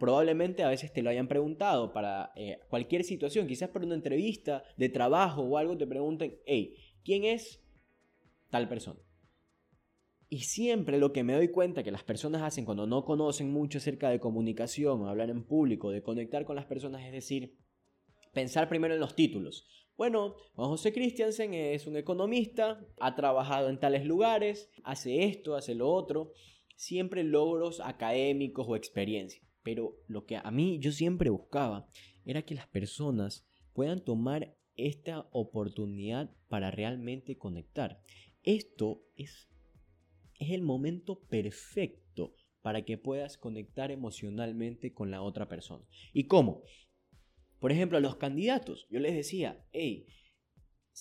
probablemente 0.00 0.64
a 0.64 0.68
veces 0.68 0.92
te 0.92 1.02
lo 1.02 1.10
hayan 1.10 1.28
preguntado 1.28 1.92
para 1.92 2.32
eh, 2.34 2.58
cualquier 2.68 3.04
situación, 3.04 3.46
quizás 3.46 3.68
para 3.68 3.84
una 3.84 3.94
entrevista 3.94 4.64
de 4.76 4.88
trabajo 4.88 5.42
o 5.42 5.58
algo, 5.58 5.76
te 5.76 5.86
pregunten, 5.86 6.38
hey, 6.46 6.74
¿Quién 7.06 7.22
es 7.22 7.62
tal 8.50 8.68
persona? 8.68 8.98
Y 10.28 10.40
siempre 10.40 10.98
lo 10.98 11.12
que 11.12 11.22
me 11.22 11.34
doy 11.34 11.52
cuenta 11.52 11.84
que 11.84 11.92
las 11.92 12.02
personas 12.02 12.42
hacen 12.42 12.64
cuando 12.64 12.88
no 12.88 13.04
conocen 13.04 13.52
mucho 13.52 13.78
acerca 13.78 14.10
de 14.10 14.18
comunicación 14.18 15.00
o 15.00 15.08
hablar 15.08 15.30
en 15.30 15.44
público, 15.44 15.92
de 15.92 16.02
conectar 16.02 16.44
con 16.44 16.56
las 16.56 16.64
personas, 16.64 17.04
es 17.04 17.12
decir, 17.12 17.54
pensar 18.34 18.68
primero 18.68 18.92
en 18.92 18.98
los 18.98 19.14
títulos. 19.14 19.68
Bueno, 19.96 20.34
Juan 20.54 20.70
José 20.70 20.92
Christiansen 20.92 21.54
es 21.54 21.86
un 21.86 21.96
economista, 21.96 22.84
ha 22.98 23.14
trabajado 23.14 23.70
en 23.70 23.78
tales 23.78 24.04
lugares, 24.04 24.68
hace 24.82 25.26
esto, 25.26 25.54
hace 25.54 25.76
lo 25.76 25.88
otro, 25.88 26.32
siempre 26.74 27.22
logros 27.22 27.78
académicos 27.78 28.66
o 28.68 28.74
experiencia. 28.74 29.40
Pero 29.62 29.94
lo 30.08 30.26
que 30.26 30.38
a 30.38 30.50
mí 30.50 30.80
yo 30.80 30.90
siempre 30.90 31.30
buscaba 31.30 31.88
era 32.24 32.42
que 32.42 32.56
las 32.56 32.66
personas 32.66 33.46
puedan 33.74 34.04
tomar 34.04 34.56
esta 34.76 35.28
oportunidad 35.32 36.30
para 36.48 36.70
realmente 36.70 37.36
conectar. 37.36 38.02
Esto 38.42 39.02
es, 39.16 39.48
es 40.38 40.50
el 40.50 40.62
momento 40.62 41.20
perfecto 41.28 42.34
para 42.62 42.84
que 42.84 42.98
puedas 42.98 43.38
conectar 43.38 43.90
emocionalmente 43.90 44.92
con 44.92 45.10
la 45.10 45.22
otra 45.22 45.48
persona. 45.48 45.84
¿Y 46.12 46.24
cómo? 46.24 46.62
Por 47.60 47.72
ejemplo, 47.72 47.98
a 47.98 48.00
los 48.00 48.16
candidatos, 48.16 48.86
yo 48.90 49.00
les 49.00 49.14
decía, 49.14 49.64
hey, 49.72 50.06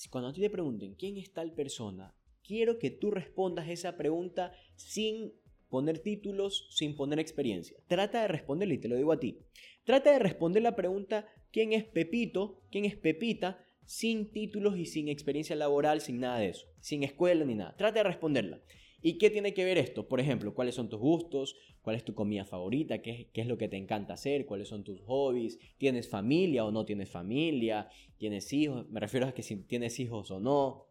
cuando 0.09 0.29
a 0.29 0.33
ti 0.33 0.41
te 0.41 0.49
pregunten 0.49 0.95
quién 0.95 1.17
es 1.17 1.33
tal 1.33 1.53
persona, 1.53 2.15
quiero 2.43 2.79
que 2.79 2.91
tú 2.91 3.11
respondas 3.11 3.69
esa 3.69 3.97
pregunta 3.97 4.51
sin 4.75 5.33
poner 5.69 5.99
títulos, 5.99 6.67
sin 6.71 6.95
poner 6.95 7.19
experiencia. 7.19 7.77
Trata 7.87 8.21
de 8.21 8.27
responderle, 8.27 8.75
y 8.75 8.79
te 8.79 8.87
lo 8.87 8.95
digo 8.95 9.11
a 9.11 9.19
ti. 9.19 9.39
Trata 9.83 10.11
de 10.11 10.19
responder 10.19 10.63
la 10.63 10.75
pregunta 10.75 11.27
quién 11.51 11.73
es 11.73 11.83
Pepito, 11.83 12.61
quién 12.71 12.85
es 12.85 12.95
Pepita, 12.95 13.64
sin 13.85 14.31
títulos 14.31 14.77
y 14.77 14.85
sin 14.85 15.07
experiencia 15.07 15.55
laboral, 15.55 16.01
sin 16.01 16.19
nada 16.19 16.39
de 16.39 16.49
eso, 16.49 16.65
sin 16.79 17.03
escuela 17.03 17.45
ni 17.45 17.55
nada. 17.55 17.75
Trata 17.77 17.99
de 17.99 18.03
responderla. 18.03 18.61
¿Y 19.01 19.19
qué 19.19 19.29
tiene 19.29 19.53
que 19.53 19.63
ver 19.63 19.77
esto? 19.77 20.07
Por 20.07 20.19
ejemplo, 20.19 20.55
¿cuáles 20.55 20.73
son 20.73 20.89
tus 20.89 20.99
gustos? 20.99 21.55
¿Cuál 21.83 21.95
es 21.95 22.03
tu 22.03 22.15
comida 22.15 22.43
favorita? 22.43 23.03
¿Qué, 23.03 23.29
¿Qué, 23.31 23.41
es 23.41 23.47
lo 23.47 23.57
que 23.57 23.67
te 23.67 23.77
encanta 23.77 24.15
hacer? 24.15 24.47
¿Cuáles 24.47 24.67
son 24.67 24.83
tus 24.83 24.99
hobbies? 25.01 25.59
¿Tienes 25.77 26.09
familia 26.09 26.65
o 26.65 26.71
no 26.71 26.85
tienes 26.85 27.11
familia? 27.11 27.87
¿Tienes 28.17 28.51
hijos? 28.51 28.89
Me 28.89 28.99
refiero 28.99 29.27
a 29.27 29.33
que 29.33 29.43
si 29.43 29.57
tienes 29.57 29.99
hijos 29.99 30.31
o 30.31 30.39
no. 30.39 30.87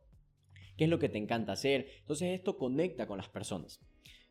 ¿Qué 0.76 0.84
es 0.84 0.90
lo 0.90 1.00
que 1.00 1.08
te 1.08 1.18
encanta 1.18 1.52
hacer? 1.52 1.88
Entonces 2.00 2.32
esto 2.32 2.56
conecta 2.56 3.08
con 3.08 3.16
las 3.16 3.28
personas. 3.28 3.80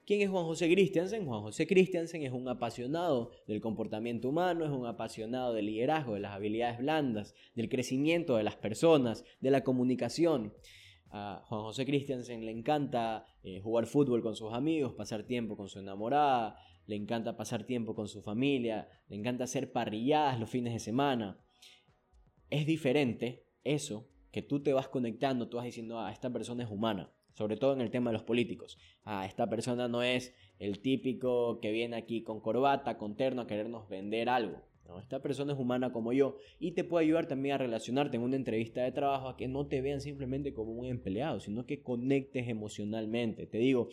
¿Quién 0.05 0.19
es 0.19 0.29
Juan 0.29 0.43
José 0.43 0.69
Christiansen? 0.69 1.25
Juan 1.25 1.43
José 1.43 1.65
Christiansen 1.65 2.23
es 2.23 2.33
un 2.33 2.49
apasionado 2.49 3.31
del 3.47 3.61
comportamiento 3.61 4.27
humano, 4.27 4.65
es 4.65 4.71
un 4.71 4.85
apasionado 4.85 5.53
del 5.53 5.67
liderazgo, 5.67 6.15
de 6.15 6.19
las 6.19 6.33
habilidades 6.33 6.79
blandas, 6.79 7.33
del 7.55 7.69
crecimiento 7.69 8.35
de 8.35 8.43
las 8.43 8.57
personas, 8.57 9.23
de 9.39 9.49
la 9.49 9.63
comunicación. 9.63 10.53
A 11.09 11.41
Juan 11.45 11.61
José 11.61 11.85
Christiansen 11.85 12.45
le 12.45 12.51
encanta 12.51 13.25
eh, 13.43 13.61
jugar 13.61 13.85
fútbol 13.85 14.21
con 14.21 14.35
sus 14.35 14.51
amigos, 14.51 14.93
pasar 14.93 15.23
tiempo 15.23 15.55
con 15.55 15.69
su 15.69 15.79
enamorada, 15.79 16.57
le 16.85 16.97
encanta 16.97 17.37
pasar 17.37 17.63
tiempo 17.63 17.95
con 17.95 18.09
su 18.09 18.21
familia, 18.21 18.89
le 19.07 19.15
encanta 19.15 19.45
hacer 19.45 19.71
parrilladas 19.71 20.37
los 20.37 20.49
fines 20.49 20.73
de 20.73 20.79
semana. 20.79 21.39
Es 22.49 22.65
diferente 22.65 23.45
eso 23.63 24.09
que 24.33 24.41
tú 24.41 24.61
te 24.61 24.73
vas 24.73 24.89
conectando, 24.89 25.47
tú 25.47 25.55
vas 25.55 25.65
diciendo, 25.65 25.97
ah, 25.97 26.11
esta 26.11 26.29
persona 26.29 26.65
es 26.65 26.69
humana 26.69 27.13
sobre 27.33 27.57
todo 27.57 27.73
en 27.73 27.81
el 27.81 27.91
tema 27.91 28.09
de 28.09 28.13
los 28.13 28.23
políticos. 28.23 28.77
Ah, 29.03 29.25
esta 29.25 29.49
persona 29.49 29.87
no 29.87 30.03
es 30.03 30.33
el 30.59 30.79
típico 30.79 31.59
que 31.59 31.71
viene 31.71 31.95
aquí 31.95 32.23
con 32.23 32.39
corbata, 32.39 32.97
con 32.97 33.15
terno 33.15 33.41
a 33.41 33.47
querernos 33.47 33.89
vender 33.89 34.29
algo. 34.29 34.61
Esta 35.01 35.21
persona 35.21 35.53
es 35.53 35.59
humana 35.59 35.91
como 35.91 36.13
yo 36.13 36.37
y 36.59 36.73
te 36.73 36.83
puede 36.83 37.05
ayudar 37.05 37.25
también 37.25 37.55
a 37.55 37.57
relacionarte 37.57 38.17
en 38.17 38.23
una 38.23 38.35
entrevista 38.35 38.83
de 38.83 38.91
trabajo 38.91 39.27
a 39.27 39.37
que 39.37 39.47
no 39.47 39.65
te 39.65 39.81
vean 39.81 40.01
simplemente 40.01 40.53
como 40.53 40.73
un 40.73 40.85
empleado, 40.85 41.39
sino 41.39 41.65
que 41.65 41.81
conectes 41.81 42.47
emocionalmente. 42.47 43.47
Te 43.47 43.57
digo, 43.57 43.89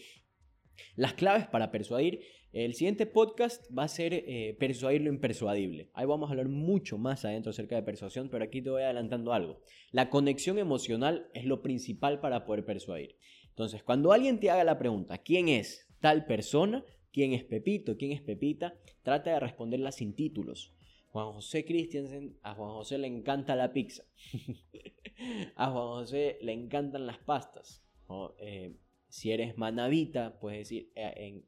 las 0.96 1.14
claves 1.14 1.46
para 1.46 1.70
persuadir, 1.70 2.20
el 2.52 2.74
siguiente 2.74 3.06
podcast 3.06 3.66
va 3.76 3.84
a 3.84 3.88
ser 3.88 4.12
eh, 4.12 4.56
persuadir 4.58 5.02
lo 5.02 5.10
impersuadible. 5.10 5.90
Ahí 5.94 6.06
vamos 6.06 6.28
a 6.28 6.32
hablar 6.32 6.48
mucho 6.48 6.98
más 6.98 7.24
adentro 7.24 7.50
acerca 7.50 7.76
de 7.76 7.82
persuasión, 7.82 8.28
pero 8.28 8.44
aquí 8.44 8.60
te 8.60 8.70
voy 8.70 8.82
adelantando 8.82 9.32
algo. 9.32 9.60
La 9.92 10.10
conexión 10.10 10.58
emocional 10.58 11.28
es 11.34 11.44
lo 11.44 11.62
principal 11.62 12.20
para 12.20 12.44
poder 12.44 12.64
persuadir. 12.64 13.16
Entonces, 13.48 13.82
cuando 13.82 14.12
alguien 14.12 14.40
te 14.40 14.50
haga 14.50 14.64
la 14.64 14.78
pregunta, 14.78 15.18
¿quién 15.18 15.48
es 15.48 15.88
tal 16.00 16.26
persona? 16.26 16.84
quién 17.12 17.32
es 17.32 17.44
Pepito, 17.44 17.96
quién 17.96 18.12
es 18.12 18.20
Pepita, 18.20 18.74
trata 19.02 19.30
de 19.30 19.40
responderla 19.40 19.92
sin 19.92 20.14
títulos. 20.14 20.74
Juan 21.08 21.32
José 21.32 21.64
Christiansen, 21.64 22.38
a 22.42 22.54
Juan 22.54 22.70
José 22.70 22.98
le 22.98 23.08
encanta 23.08 23.56
la 23.56 23.72
pizza. 23.72 24.04
a 25.56 25.70
Juan 25.70 25.86
José 25.88 26.38
le 26.40 26.52
encantan 26.52 27.06
las 27.06 27.18
pastas. 27.18 27.84
Eh, 28.38 28.76
si 29.10 29.32
eres 29.32 29.58
manavita, 29.58 30.38
puedes 30.40 30.60
decir, 30.60 30.90
eh, 30.94 31.12
en, 31.16 31.44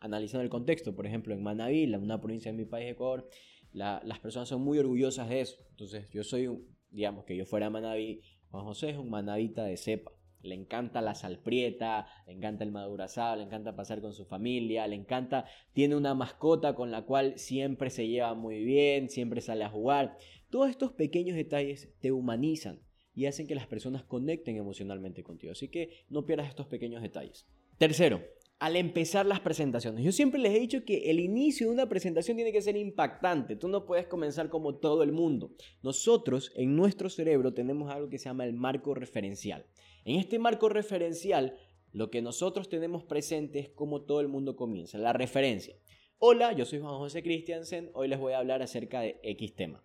analizando 0.00 0.44
el 0.44 0.50
contexto, 0.50 0.94
por 0.94 1.06
ejemplo, 1.06 1.34
en 1.34 1.42
Manaví, 1.42 1.92
una 1.94 2.20
provincia 2.20 2.52
de 2.52 2.58
mi 2.58 2.64
país, 2.64 2.92
Ecuador, 2.92 3.28
las 3.72 4.18
personas 4.20 4.48
son 4.48 4.62
muy 4.62 4.78
orgullosas 4.78 5.28
de 5.28 5.40
eso. 5.40 5.56
Entonces, 5.70 6.08
yo 6.10 6.22
soy, 6.22 6.46
un, 6.46 6.66
digamos 6.90 7.24
que 7.24 7.36
yo 7.36 7.44
fuera 7.44 7.70
Manaví, 7.70 8.22
Juan 8.50 8.64
José 8.64 8.90
es 8.90 8.96
un 8.96 9.10
manavita 9.10 9.64
de 9.64 9.76
cepa. 9.76 10.12
Le 10.42 10.54
encanta 10.54 11.00
la 11.00 11.14
salprieta, 11.14 12.06
le 12.26 12.34
encanta 12.34 12.62
el 12.62 12.70
madurazado, 12.70 13.36
le 13.36 13.42
encanta 13.42 13.74
pasar 13.74 14.00
con 14.00 14.12
su 14.12 14.26
familia, 14.26 14.86
le 14.86 14.94
encanta, 14.94 15.46
tiene 15.72 15.96
una 15.96 16.14
mascota 16.14 16.74
con 16.74 16.92
la 16.92 17.02
cual 17.02 17.38
siempre 17.38 17.90
se 17.90 18.06
lleva 18.06 18.34
muy 18.34 18.62
bien, 18.62 19.10
siempre 19.10 19.40
sale 19.40 19.64
a 19.64 19.70
jugar. 19.70 20.16
Todos 20.48 20.70
estos 20.70 20.92
pequeños 20.92 21.36
detalles 21.36 21.92
te 21.98 22.12
humanizan 22.12 22.85
y 23.16 23.26
hacen 23.26 23.48
que 23.48 23.54
las 23.54 23.66
personas 23.66 24.04
conecten 24.04 24.56
emocionalmente 24.56 25.24
contigo. 25.24 25.50
Así 25.52 25.68
que 25.68 26.04
no 26.10 26.26
pierdas 26.26 26.48
estos 26.48 26.66
pequeños 26.66 27.02
detalles. 27.02 27.46
Tercero, 27.78 28.22
al 28.58 28.76
empezar 28.76 29.24
las 29.24 29.40
presentaciones. 29.40 30.04
Yo 30.04 30.12
siempre 30.12 30.38
les 30.38 30.54
he 30.54 30.60
dicho 30.60 30.84
que 30.84 31.10
el 31.10 31.18
inicio 31.18 31.66
de 31.66 31.72
una 31.72 31.88
presentación 31.88 32.36
tiene 32.36 32.52
que 32.52 32.60
ser 32.60 32.76
impactante. 32.76 33.56
Tú 33.56 33.68
no 33.68 33.86
puedes 33.86 34.06
comenzar 34.06 34.50
como 34.50 34.76
todo 34.76 35.02
el 35.02 35.12
mundo. 35.12 35.50
Nosotros 35.82 36.52
en 36.56 36.76
nuestro 36.76 37.08
cerebro 37.08 37.54
tenemos 37.54 37.90
algo 37.90 38.10
que 38.10 38.18
se 38.18 38.26
llama 38.26 38.44
el 38.44 38.52
marco 38.52 38.94
referencial. 38.94 39.66
En 40.04 40.16
este 40.16 40.38
marco 40.38 40.68
referencial, 40.68 41.56
lo 41.92 42.10
que 42.10 42.20
nosotros 42.20 42.68
tenemos 42.68 43.02
presente 43.02 43.58
es 43.58 43.70
cómo 43.70 44.02
todo 44.02 44.20
el 44.20 44.28
mundo 44.28 44.56
comienza, 44.56 44.98
la 44.98 45.14
referencia. 45.14 45.74
Hola, 46.18 46.52
yo 46.52 46.66
soy 46.66 46.80
Juan 46.80 46.98
José 46.98 47.22
Christiansen, 47.22 47.90
hoy 47.94 48.08
les 48.08 48.18
voy 48.18 48.34
a 48.34 48.38
hablar 48.38 48.62
acerca 48.62 49.00
de 49.00 49.18
X 49.22 49.54
tema. 49.54 49.82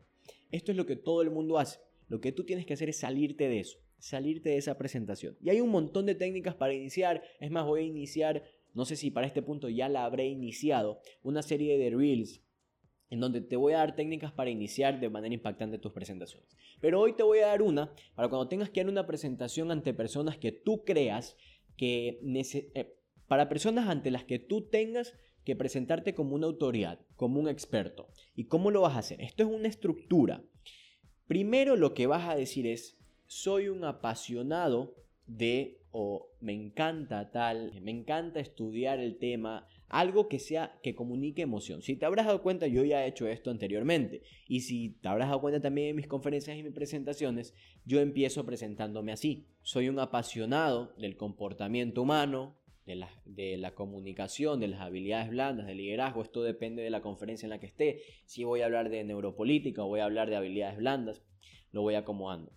Esto 0.51 0.71
es 0.71 0.77
lo 0.77 0.85
que 0.85 0.97
todo 0.97 1.21
el 1.21 1.31
mundo 1.31 1.57
hace. 1.57 1.79
Lo 2.12 2.20
que 2.20 2.32
tú 2.32 2.44
tienes 2.44 2.65
que 2.65 2.74
hacer 2.74 2.89
es 2.89 3.00
salirte 3.00 3.48
de 3.48 3.62
eso, 3.62 3.80
salirte 3.98 4.50
de 4.50 4.58
esa 4.58 4.77
presentación. 4.77 5.38
Y 5.41 5.50
hay 5.50 5.62
un 5.62 5.70
montón 5.70 6.06
de 6.06 6.13
técnicas 6.13 6.56
para 6.56 6.74
iniciar. 6.74 7.24
Es 7.39 7.50
más, 7.50 7.65
voy 7.65 7.80
a 7.80 7.84
iniciar 7.84 8.44
no 8.74 8.86
sé 8.86 8.96
si 8.96 9.12
para 9.12 9.27
este 9.27 9.41
punto 9.41 9.70
ya 9.70 9.89
la 9.89 10.06
habré 10.06 10.27
iniciado, 10.27 11.01
una 11.24 11.41
serie 11.41 11.77
de 11.77 11.89
reels 11.89 12.41
en 13.10 13.20
donde 13.20 13.41
te 13.41 13.58
voy 13.58 13.74
a 13.74 13.80
dar 13.80 13.96
técnicas 13.96 14.32
para 14.32 14.50
iniciar 14.50 15.01
de 15.01 15.10
manera 15.10 15.34
impactante 15.34 15.77
tus 15.77 15.91
presentaciones. 15.91 16.56
Pero 16.80 17.01
hoy 17.01 17.13
te 17.13 17.24
voy 17.24 17.39
a 17.39 17.48
dar 17.48 17.62
una 17.62 17.94
para 18.15 18.30
cuando 18.30 18.48
tengas 18.48 18.70
que 18.70 18.82
dar 18.82 18.89
una 18.89 19.06
presentación 19.06 19.70
ante 19.70 19.94
personas 19.94 20.38
que 20.38 20.53
tú 20.53 20.86
creas 20.86 21.36
que... 21.75 22.22
Eh, 22.74 22.96
para 23.27 23.50
personas 23.50 23.89
ante 23.89 24.12
las 24.12 24.24
que 24.24 24.39
tú 24.39 24.62
tengas 24.62 25.13
que 25.44 25.58
presentarte 25.58 26.13
como 26.13 26.36
una 26.36 26.48
autoridad, 26.48 27.00
como 27.15 27.39
un 27.39 27.50
experto. 27.50 28.08
¿Y 28.34 28.46
cómo 28.46 28.72
lo 28.72 28.82
vas 28.82 28.96
a 28.96 29.00
hacer? 29.00 29.22
Esto 29.22 29.44
es 29.44 29.50
una 29.50 29.68
estructura. 29.68 30.44
Primero 31.31 31.77
lo 31.77 31.93
que 31.93 32.07
vas 32.07 32.27
a 32.27 32.35
decir 32.35 32.67
es, 32.67 32.97
soy 33.25 33.69
un 33.69 33.85
apasionado 33.85 34.97
de 35.27 35.79
o 35.91 36.27
me 36.41 36.51
encanta 36.51 37.31
tal, 37.31 37.71
me 37.81 37.91
encanta 37.91 38.41
estudiar 38.41 39.00
el 39.00 39.17
tema, 39.17 39.65
algo 39.88 40.27
que 40.27 40.39
sea 40.39 40.77
que 40.83 40.93
comunique 40.93 41.41
emoción. 41.41 41.81
Si 41.83 41.95
te 41.95 42.05
habrás 42.05 42.25
dado 42.25 42.41
cuenta, 42.41 42.67
yo 42.67 42.83
ya 42.83 43.05
he 43.05 43.07
hecho 43.07 43.29
esto 43.29 43.50
anteriormente 43.50 44.23
y 44.45 44.59
si 44.59 44.89
te 45.01 45.07
habrás 45.07 45.29
dado 45.29 45.39
cuenta 45.39 45.61
también 45.61 45.88
en 45.88 45.95
mis 45.95 46.07
conferencias 46.07 46.57
y 46.57 46.63
mis 46.63 46.73
presentaciones, 46.73 47.53
yo 47.85 48.01
empiezo 48.01 48.45
presentándome 48.45 49.13
así. 49.13 49.47
Soy 49.61 49.88
un 49.88 50.00
apasionado 50.00 50.93
del 50.97 51.15
comportamiento 51.15 52.01
humano, 52.01 52.57
de 52.85 52.95
la, 52.95 53.09
de 53.25 53.57
la, 53.57 53.75
comunicación, 53.75 54.59
de 54.59 54.67
las 54.67 54.81
habilidades 54.81 55.29
blandas, 55.29 55.67
del 55.67 55.77
liderazgo. 55.77 56.21
Esto 56.21 56.43
depende 56.43 56.81
de 56.81 56.89
la 56.89 57.01
conferencia 57.01 57.45
en 57.45 57.51
la 57.51 57.59
que 57.59 57.67
esté. 57.67 58.01
Si 58.25 58.43
voy 58.43 58.61
a 58.61 58.65
hablar 58.65 58.89
de 58.89 59.03
neuropolítica 59.03 59.83
o 59.83 59.88
voy 59.88 60.00
a 60.00 60.05
hablar 60.05 60.29
de 60.29 60.35
habilidades 60.35 60.77
blandas, 60.77 61.23
lo 61.71 61.81
voy 61.81 61.95
acomodando. 61.95 62.51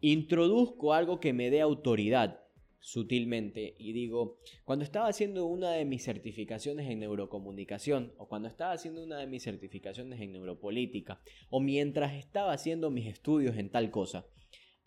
Introduzco 0.00 0.94
algo 0.94 1.20
que 1.20 1.32
me 1.32 1.50
dé 1.50 1.60
autoridad 1.60 2.42
sutilmente 2.82 3.76
y 3.78 3.92
digo, 3.92 4.40
cuando 4.64 4.84
estaba 4.84 5.06
haciendo 5.06 5.46
una 5.46 5.70
de 5.70 5.84
mis 5.84 6.02
certificaciones 6.02 6.90
en 6.90 6.98
neurocomunicación 6.98 8.12
o 8.18 8.26
cuando 8.26 8.48
estaba 8.48 8.72
haciendo 8.72 9.04
una 9.04 9.18
de 9.18 9.28
mis 9.28 9.44
certificaciones 9.44 10.20
en 10.20 10.32
neuropolítica 10.32 11.22
o 11.48 11.60
mientras 11.60 12.14
estaba 12.14 12.52
haciendo 12.52 12.90
mis 12.90 13.06
estudios 13.06 13.56
en 13.56 13.70
tal 13.70 13.92
cosa, 13.92 14.26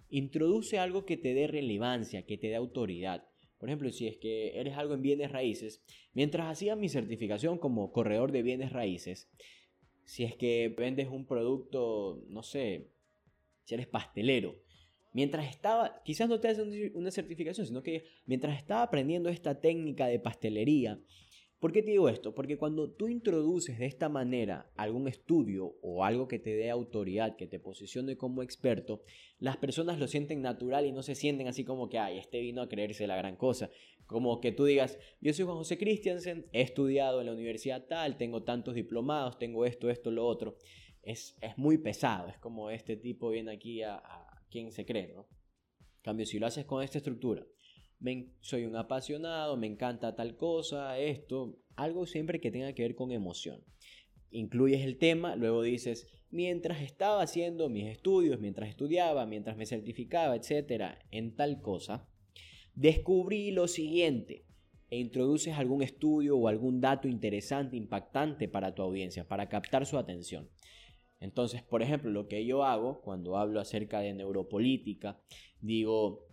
introduce 0.09 0.77
algo 0.77 1.05
que 1.05 1.15
te 1.15 1.33
dé 1.33 1.47
relevancia, 1.47 2.25
que 2.25 2.38
te 2.38 2.47
dé 2.47 2.55
autoridad. 2.55 3.25
Por 3.57 3.69
ejemplo, 3.69 3.89
si 3.91 4.07
es 4.07 4.17
que 4.17 4.59
eres 4.59 4.77
algo 4.77 4.93
en 4.93 5.01
bienes 5.01 5.31
raíces, 5.31 5.81
mientras 6.13 6.47
hacía 6.47 6.75
mi 6.75 6.89
certificación 6.89 7.57
como 7.57 7.91
corredor 7.91 8.31
de 8.31 8.43
bienes 8.43 8.71
raíces, 8.71 9.29
si 10.03 10.24
es 10.24 10.35
que 10.35 10.74
vendes 10.77 11.07
un 11.09 11.25
producto, 11.25 12.24
no 12.29 12.43
sé, 12.43 12.89
si 13.63 13.74
eres 13.74 13.88
pastelero, 13.88 14.55
mientras 15.13 15.50
estaba, 15.50 16.01
quizás 16.03 16.29
no 16.29 16.39
te 16.39 16.50
hacen 16.50 16.91
una 16.93 17.09
certificación, 17.09 17.65
sino 17.65 17.81
que 17.81 18.03
mientras 18.25 18.57
estaba 18.57 18.83
aprendiendo 18.83 19.29
esta 19.29 19.59
técnica 19.59 20.07
de 20.07 20.19
pastelería, 20.19 21.00
¿por 21.65 21.72
qué 21.72 21.81
te 21.81 21.89
digo 21.89 22.10
esto? 22.10 22.36
Porque 22.36 22.60
cuando 22.60 22.91
tú 22.91 23.07
introduces 23.07 23.79
de 23.79 23.88
esta 23.88 24.07
manera 24.07 24.72
algún 24.75 25.07
estudio 25.07 25.79
o 25.81 26.03
algo 26.03 26.27
que 26.27 26.38
te 26.38 26.55
dé 26.55 26.69
autoridad, 26.69 27.38
que 27.38 27.48
te 27.48 27.60
posicione 27.60 28.17
como 28.17 28.43
experto, 28.43 29.01
las 29.39 29.57
personas 29.57 29.98
lo 29.98 30.05
sienten 30.05 30.43
natural 30.43 30.86
y 30.86 30.91
no 30.91 31.01
se 31.01 31.15
sienten 31.15 31.48
así 31.48 31.63
como 31.63 31.89
que, 31.89 31.98
ay, 31.98 32.19
este 32.19 32.39
vino 32.39 32.62
a 32.62 32.69
creerse 32.69 33.07
la 33.07 33.17
gran 33.17 33.36
cosa. 33.36 33.72
Como 34.05 34.41
que 34.41 34.51
tú 34.51 34.65
digas, 34.65 35.00
yo 35.22 35.34
soy 35.34 35.45
Juan 35.45 35.57
José 35.57 35.79
Christiansen, 35.79 36.45
he 36.51 36.62
estudiado 36.62 37.19
en 37.19 37.25
la 37.25 37.34
universidad 37.34 37.88
tal, 37.88 38.15
tengo 38.15 38.43
tantos 38.43 38.75
diplomados, 38.75 39.39
tengo 39.39 39.65
esto, 39.65 39.89
esto, 39.89 40.12
lo 40.12 40.24
otro. 40.24 40.60
Es, 41.01 41.36
es 41.41 41.57
muy 41.57 41.79
pesado, 41.79 42.27
es 42.27 42.38
como 42.38 42.69
este 42.69 42.95
tipo 42.95 43.31
viene 43.31 43.51
aquí 43.51 43.81
a 43.81 44.03
quien 44.51 44.72
se 44.72 44.86
cree, 44.86 45.15
¿no? 45.15 45.25
cambio, 46.05 46.27
si 46.27 46.38
lo 46.38 46.45
haces 46.45 46.65
con 46.65 46.84
esta 46.84 47.00
estructura, 47.00 47.43
soy 48.41 48.65
un 48.65 48.75
apasionado, 48.75 49.57
me 49.57 49.67
encanta 49.67 50.15
tal 50.15 50.35
cosa, 50.35 50.97
esto, 51.00 51.57
algo 51.75 52.05
siempre 52.05 52.39
que 52.39 52.51
tenga 52.51 52.74
que 52.74 52.83
ver 52.83 52.95
con 52.95 53.12
emoción. 53.12 53.63
Incluyes 54.31 54.81
el 54.81 54.97
tema, 54.97 55.35
luego 55.35 55.62
dices, 55.62 56.07
mientras 56.29 56.81
estaba 56.81 57.21
haciendo 57.21 57.69
mis 57.69 57.88
estudios, 57.88 58.39
mientras 58.39 58.69
estudiaba, 58.69 59.25
mientras 59.25 59.57
me 59.57 59.65
certificaba, 59.65 60.35
etcétera, 60.35 61.00
en 61.12 61.35
tal 61.35 61.62
cosa, 61.62 62.07
descubrí 62.74 63.51
lo 63.51 63.67
siguiente 63.67 64.45
e 64.89 65.00
introduces 65.00 65.55
algún 65.55 65.81
estudio 65.81 66.38
o 66.38 66.47
algún 66.47 66.81
dato 66.81 67.07
interesante, 67.07 67.77
impactante 67.77 68.47
para 68.47 68.75
tu 68.75 68.81
audiencia, 68.81 69.27
para 69.27 69.50
captar 69.50 69.85
su 69.85 69.97
atención. 69.97 70.50
Entonces, 71.19 71.63
por 71.63 71.81
ejemplo, 71.81 72.12
lo 72.12 72.27
que 72.27 72.45
yo 72.45 72.63
hago 72.63 73.01
cuando 73.01 73.38
hablo 73.38 73.59
acerca 73.59 74.00
de 74.00 74.13
neuropolítica, 74.13 75.21
digo, 75.62 76.27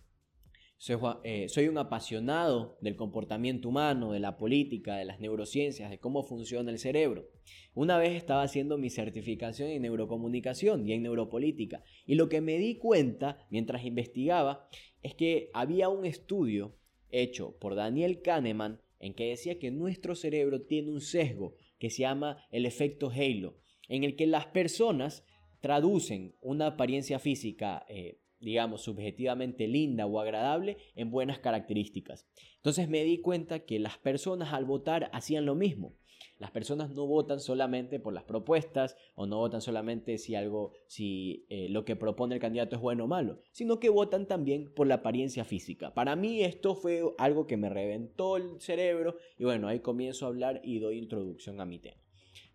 eh, 1.22 1.48
soy, 1.48 1.68
un 1.68 1.78
apasionado 1.78 2.76
del 2.80 2.96
comportamiento 2.96 3.68
humano, 3.68 4.12
de 4.12 4.18
la 4.18 4.36
política, 4.36 4.96
de 4.96 5.04
las 5.04 5.20
neurociencias, 5.20 5.90
de 5.90 6.00
cómo 6.00 6.24
funciona 6.24 6.72
el 6.72 6.80
cerebro. 6.80 7.28
Una 7.74 7.98
vez 7.98 8.14
estaba 8.14 8.42
haciendo 8.42 8.78
mi 8.78 8.90
certificación 8.90 9.68
en 9.68 9.82
neurocomunicación 9.82 10.88
y 10.88 10.92
en 10.92 11.04
neuropolítica, 11.04 11.84
y 12.04 12.16
lo 12.16 12.28
que 12.28 12.40
me 12.40 12.58
di 12.58 12.78
cuenta 12.78 13.46
mientras 13.48 13.84
investigaba 13.84 14.68
es 15.02 15.14
que 15.14 15.50
había 15.54 15.88
un 15.88 16.04
estudio 16.04 16.76
hecho 17.10 17.56
por 17.60 17.76
Daniel 17.76 18.20
Kahneman 18.20 18.80
en 18.98 19.14
que 19.14 19.28
decía 19.28 19.60
que 19.60 19.70
nuestro 19.70 20.16
cerebro 20.16 20.62
tiene 20.62 20.90
un 20.90 21.00
sesgo 21.00 21.54
que 21.78 21.90
se 21.90 22.02
llama 22.02 22.44
el 22.50 22.66
efecto 22.66 23.10
halo 23.10 23.56
en 23.88 24.02
el 24.02 24.16
que 24.16 24.26
las 24.26 24.46
personas 24.46 25.24
traducen 25.60 26.34
una 26.40 26.66
apariencia 26.66 27.20
física, 27.20 27.86
eh, 27.88 28.18
digamos, 28.42 28.82
subjetivamente 28.82 29.66
linda 29.68 30.06
o 30.06 30.20
agradable 30.20 30.76
en 30.94 31.10
buenas 31.10 31.38
características. 31.38 32.26
Entonces 32.56 32.88
me 32.88 33.04
di 33.04 33.18
cuenta 33.18 33.60
que 33.60 33.78
las 33.78 33.98
personas 33.98 34.52
al 34.52 34.64
votar 34.64 35.10
hacían 35.12 35.46
lo 35.46 35.54
mismo. 35.54 35.96
Las 36.38 36.50
personas 36.50 36.90
no 36.90 37.06
votan 37.06 37.38
solamente 37.38 38.00
por 38.00 38.12
las 38.12 38.24
propuestas 38.24 38.96
o 39.14 39.26
no 39.26 39.38
votan 39.38 39.60
solamente 39.60 40.18
si 40.18 40.34
algo, 40.34 40.72
si 40.88 41.46
eh, 41.48 41.68
lo 41.68 41.84
que 41.84 41.94
propone 41.94 42.34
el 42.34 42.40
candidato 42.40 42.74
es 42.74 42.82
bueno 42.82 43.04
o 43.04 43.06
malo, 43.06 43.38
sino 43.52 43.78
que 43.78 43.90
votan 43.90 44.26
también 44.26 44.72
por 44.74 44.88
la 44.88 44.96
apariencia 44.96 45.44
física. 45.44 45.94
Para 45.94 46.16
mí 46.16 46.42
esto 46.42 46.74
fue 46.74 47.04
algo 47.18 47.46
que 47.46 47.56
me 47.56 47.68
reventó 47.68 48.36
el 48.36 48.60
cerebro 48.60 49.16
y 49.38 49.44
bueno, 49.44 49.68
ahí 49.68 49.80
comienzo 49.80 50.24
a 50.24 50.30
hablar 50.30 50.60
y 50.64 50.80
doy 50.80 50.98
introducción 50.98 51.60
a 51.60 51.64
mi 51.64 51.78
tema. 51.78 52.02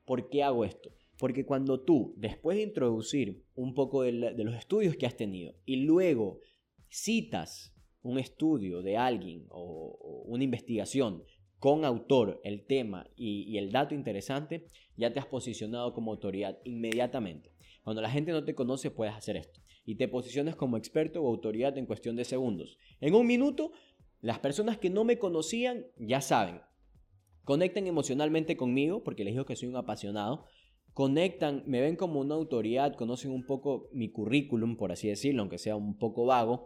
¿Por 0.04 0.30
qué 0.30 0.44
hago 0.44 0.66
esto? 0.66 0.92
Porque 1.18 1.46
cuando 1.46 1.80
tú, 1.82 2.14
después 2.18 2.58
de 2.58 2.64
introducir 2.64 3.44
un 3.56 3.74
poco 3.74 4.04
de, 4.04 4.12
los 4.12 4.56
estudios 4.56 4.96
que 4.96 5.06
has 5.06 5.18
tenido 5.18 5.56
y 5.66 5.78
luego 5.78 6.40
citas 6.90 7.74
un 8.02 8.20
estudio 8.20 8.82
de 8.82 8.98
alguien 8.98 9.46
o, 9.50 10.24
una 10.28 10.44
investigación 10.44 11.24
con 11.60 11.86
autor, 11.86 12.40
el 12.44 12.66
tema 12.66 13.10
y, 13.16 13.58
el 13.58 13.72
dato 13.72 13.96
interesante, 13.96 14.68
ya 14.96 15.12
te 15.12 15.20
has 15.20 15.26
posicionado 15.26 15.94
como 15.94 16.12
autoridad 16.12 16.60
inmediatamente. 16.64 17.52
Cuando 17.84 18.02
la 18.02 18.12
gente 18.12 18.32
no 18.32 18.44
te 18.44 18.54
conoce 18.54 18.92
puedes 18.92 19.16
hacer 19.16 19.38
esto 19.38 19.60
y 19.86 19.96
te 19.96 20.08
posicionas 20.08 20.56
como 20.56 20.78
experto 20.78 21.24
o 21.24 21.28
autoridad 21.30 21.78
en 21.78 21.86
cuestión 21.86 22.16
de 22.16 22.26
segundos. 22.26 22.78
En 23.00 23.16
un 23.16 23.26
minuto, 23.26 23.72
las 24.22 24.38
personas 24.40 24.78
que 24.78 24.90
no 24.90 25.04
me 25.04 25.18
conocían 25.18 25.88
ya 25.98 26.22
saben, 26.22 26.62
conectan 27.44 27.88
emocionalmente 27.88 28.58
conmigo, 28.58 29.04
porque 29.04 29.24
les 29.24 29.34
digo 29.34 29.46
que 29.46 29.56
soy 29.56 29.70
un 29.70 29.78
apasionado, 29.78 30.46
conectan, 30.98 31.62
me 31.68 31.80
ven 31.80 31.96
como 31.96 32.20
una 32.22 32.34
autoridad, 32.34 32.96
conocen 32.96 33.30
un 33.30 33.46
poco 33.46 33.88
mi 33.94 34.10
currículum, 34.10 34.78
por 34.78 34.92
así 34.92 35.08
decirlo, 35.08 35.44
aunque 35.44 35.60
sea 35.60 35.76
un 35.76 35.96
poco 36.00 36.26
vago, 36.26 36.66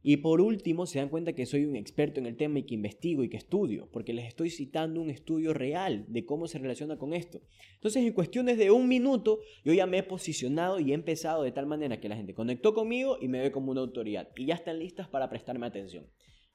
y 0.00 0.18
por 0.18 0.40
último, 0.40 0.86
se 0.86 1.00
dan 1.00 1.08
cuenta 1.08 1.32
que 1.32 1.44
soy 1.44 1.64
un 1.64 1.74
experto 1.74 2.20
en 2.20 2.26
el 2.26 2.36
tema 2.36 2.60
y 2.60 2.62
que 2.62 2.74
investigo 2.74 3.24
y 3.24 3.28
que 3.28 3.36
estudio, 3.36 3.88
porque 3.90 4.12
les 4.12 4.28
estoy 4.28 4.50
citando 4.50 5.00
un 5.00 5.10
estudio 5.10 5.52
real 5.52 6.04
de 6.06 6.24
cómo 6.24 6.46
se 6.46 6.60
relaciona 6.60 6.98
con 6.98 7.14
esto. 7.14 7.40
Entonces, 7.74 8.04
en 8.04 8.12
cuestiones 8.12 8.58
de 8.58 8.70
un 8.70 8.86
minuto, 8.86 9.40
yo 9.64 9.72
ya 9.72 9.86
me 9.86 9.98
he 9.98 10.02
posicionado 10.04 10.78
y 10.78 10.92
he 10.92 10.94
empezado 10.94 11.42
de 11.42 11.50
tal 11.50 11.66
manera 11.66 11.98
que 11.98 12.08
la 12.08 12.14
gente 12.14 12.32
conectó 12.32 12.74
conmigo 12.74 13.18
y 13.20 13.26
me 13.26 13.40
ve 13.40 13.50
como 13.50 13.72
una 13.72 13.80
autoridad. 13.80 14.28
Y 14.36 14.46
ya 14.46 14.54
están 14.54 14.78
listas 14.78 15.08
para 15.08 15.28
prestarme 15.28 15.66
atención. 15.66 16.06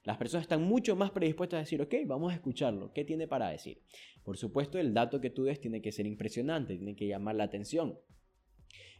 Las 0.04 0.16
personas 0.16 0.44
están 0.44 0.62
mucho 0.62 0.96
más 0.96 1.10
predispuestas 1.10 1.58
a 1.58 1.60
decir, 1.60 1.82
ok, 1.82 1.94
vamos 2.06 2.32
a 2.32 2.34
escucharlo, 2.34 2.92
¿qué 2.92 3.04
tiene 3.04 3.28
para 3.28 3.50
decir? 3.50 3.82
Por 4.24 4.36
supuesto, 4.36 4.78
el 4.78 4.94
dato 4.94 5.20
que 5.20 5.30
tú 5.30 5.44
des 5.44 5.60
tiene 5.60 5.82
que 5.82 5.92
ser 5.92 6.06
impresionante, 6.06 6.76
tiene 6.76 6.96
que 6.96 7.06
llamar 7.06 7.36
la 7.36 7.44
atención. 7.44 7.98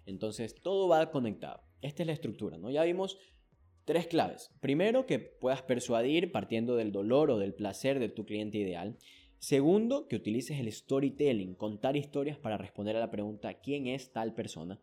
Entonces, 0.06 0.54
todo 0.62 0.88
va 0.88 1.10
conectado. 1.10 1.62
Esta 1.80 2.02
es 2.02 2.06
la 2.06 2.12
estructura, 2.12 2.58
¿no? 2.58 2.70
Ya 2.70 2.84
vimos 2.84 3.18
Tres 3.90 4.06
claves. 4.06 4.52
Primero, 4.60 5.04
que 5.04 5.18
puedas 5.18 5.62
persuadir 5.62 6.30
partiendo 6.30 6.76
del 6.76 6.92
dolor 6.92 7.28
o 7.30 7.38
del 7.38 7.54
placer 7.54 7.98
de 7.98 8.08
tu 8.08 8.24
cliente 8.24 8.56
ideal. 8.56 8.96
Segundo, 9.38 10.06
que 10.06 10.14
utilices 10.14 10.60
el 10.60 10.70
storytelling, 10.70 11.56
contar 11.56 11.96
historias 11.96 12.38
para 12.38 12.56
responder 12.56 12.96
a 12.96 13.00
la 13.00 13.10
pregunta 13.10 13.54
¿quién 13.54 13.86
es 13.86 14.12
tal 14.12 14.34
persona? 14.34 14.78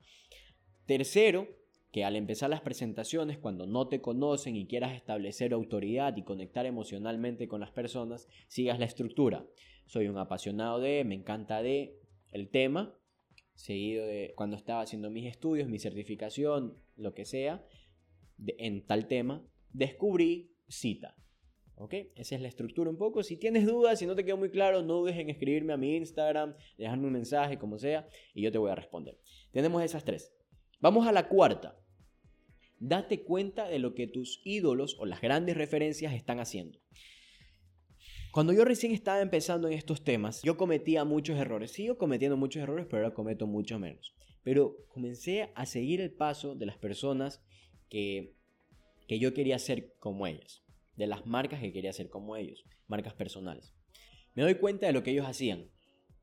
Tercero, 0.87 1.47
que 1.91 2.03
al 2.03 2.15
empezar 2.15 2.49
las 2.49 2.61
presentaciones, 2.61 3.37
cuando 3.37 3.65
no 3.65 3.87
te 3.87 4.01
conocen 4.01 4.55
y 4.55 4.67
quieras 4.67 4.95
establecer 4.95 5.53
autoridad 5.53 6.15
y 6.17 6.23
conectar 6.23 6.65
emocionalmente 6.65 7.47
con 7.47 7.61
las 7.61 7.71
personas, 7.71 8.27
sigas 8.47 8.79
la 8.79 8.85
estructura. 8.85 9.45
Soy 9.85 10.07
un 10.07 10.17
apasionado 10.17 10.79
de, 10.79 11.03
me 11.05 11.15
encanta 11.15 11.61
de 11.61 11.99
el 12.31 12.49
tema, 12.49 12.93
seguido 13.53 14.05
de 14.05 14.33
cuando 14.35 14.57
estaba 14.57 14.81
haciendo 14.81 15.09
mis 15.09 15.25
estudios, 15.25 15.69
mi 15.69 15.79
certificación, 15.79 16.77
lo 16.95 17.13
que 17.13 17.25
sea, 17.25 17.65
en 18.37 18.85
tal 18.85 19.07
tema, 19.07 19.45
descubrí 19.71 20.51
cita. 20.67 21.15
¿Ok? 21.79 21.93
Esa 22.15 22.35
es 22.35 22.41
la 22.41 22.47
estructura 22.47 22.89
un 22.89 22.97
poco. 22.97 23.21
Si 23.21 23.37
tienes 23.37 23.65
dudas, 23.67 23.99
si 23.99 24.07
no 24.07 24.15
te 24.15 24.25
quedó 24.25 24.35
muy 24.35 24.49
claro, 24.49 24.81
no 24.81 24.95
dudes 24.95 25.15
en 25.15 25.29
escribirme 25.29 25.73
a 25.73 25.77
mi 25.77 25.95
Instagram, 25.95 26.55
dejarme 26.77 27.05
un 27.05 27.13
mensaje, 27.13 27.59
como 27.59 27.77
sea, 27.77 28.07
y 28.33 28.41
yo 28.41 28.51
te 28.51 28.57
voy 28.57 28.71
a 28.71 28.75
responder. 28.75 29.19
Tenemos 29.51 29.83
esas 29.83 30.03
tres. 30.03 30.36
Vamos 30.79 31.07
a 31.07 31.11
la 31.11 31.27
cuarta. 31.27 31.79
Date 32.79 33.23
cuenta 33.23 33.67
de 33.67 33.79
lo 33.79 33.95
que 33.95 34.07
tus 34.07 34.41
ídolos 34.43 34.95
o 34.99 35.05
las 35.05 35.21
grandes 35.21 35.57
referencias 35.57 36.13
están 36.13 36.39
haciendo. 36.39 36.79
Cuando 38.31 38.53
yo 38.53 38.65
recién 38.65 38.91
estaba 38.91 39.21
empezando 39.21 39.67
en 39.67 39.73
estos 39.73 40.03
temas, 40.03 40.43
yo 40.43 40.57
cometía 40.57 41.03
muchos 41.03 41.39
errores. 41.39 41.71
Sigo 41.71 41.97
cometiendo 41.97 42.37
muchos 42.37 42.61
errores, 42.61 42.85
pero 42.85 43.03
ahora 43.03 43.15
cometo 43.15 43.47
mucho 43.47 43.79
menos. 43.79 44.13
Pero 44.43 44.85
comencé 44.89 45.49
a 45.55 45.65
seguir 45.65 46.01
el 46.01 46.11
paso 46.11 46.53
de 46.53 46.67
las 46.67 46.77
personas 46.77 47.43
que, 47.89 48.35
que 49.07 49.17
yo 49.17 49.33
quería 49.33 49.57
ser 49.57 49.95
como 49.99 50.27
ellas, 50.27 50.63
de 50.95 51.07
las 51.07 51.25
marcas 51.25 51.61
que 51.61 51.73
quería 51.73 51.93
ser 51.93 52.09
como 52.09 52.35
ellos, 52.35 52.63
marcas 52.87 53.15
personales. 53.15 53.73
Me 54.35 54.43
doy 54.43 54.55
cuenta 54.55 54.85
de 54.85 54.93
lo 54.93 55.01
que 55.01 55.11
ellos 55.11 55.25
hacían, 55.25 55.71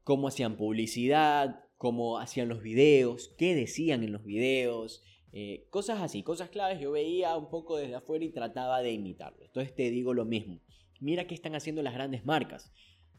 cómo 0.04 0.28
hacían 0.28 0.56
publicidad, 0.56 1.63
cómo 1.84 2.18
hacían 2.18 2.48
los 2.48 2.62
videos, 2.62 3.34
qué 3.36 3.54
decían 3.54 4.02
en 4.04 4.12
los 4.12 4.24
videos, 4.24 5.02
eh, 5.32 5.66
cosas 5.68 6.00
así, 6.00 6.22
cosas 6.22 6.48
claves. 6.48 6.80
Yo 6.80 6.92
veía 6.92 7.36
un 7.36 7.50
poco 7.50 7.76
desde 7.76 7.94
afuera 7.94 8.24
y 8.24 8.30
trataba 8.30 8.80
de 8.80 8.92
imitarlo. 8.92 9.44
Entonces 9.44 9.74
te 9.74 9.90
digo 9.90 10.14
lo 10.14 10.24
mismo. 10.24 10.62
Mira 10.98 11.26
qué 11.26 11.34
están 11.34 11.54
haciendo 11.54 11.82
las 11.82 11.92
grandes 11.92 12.24
marcas. 12.24 12.72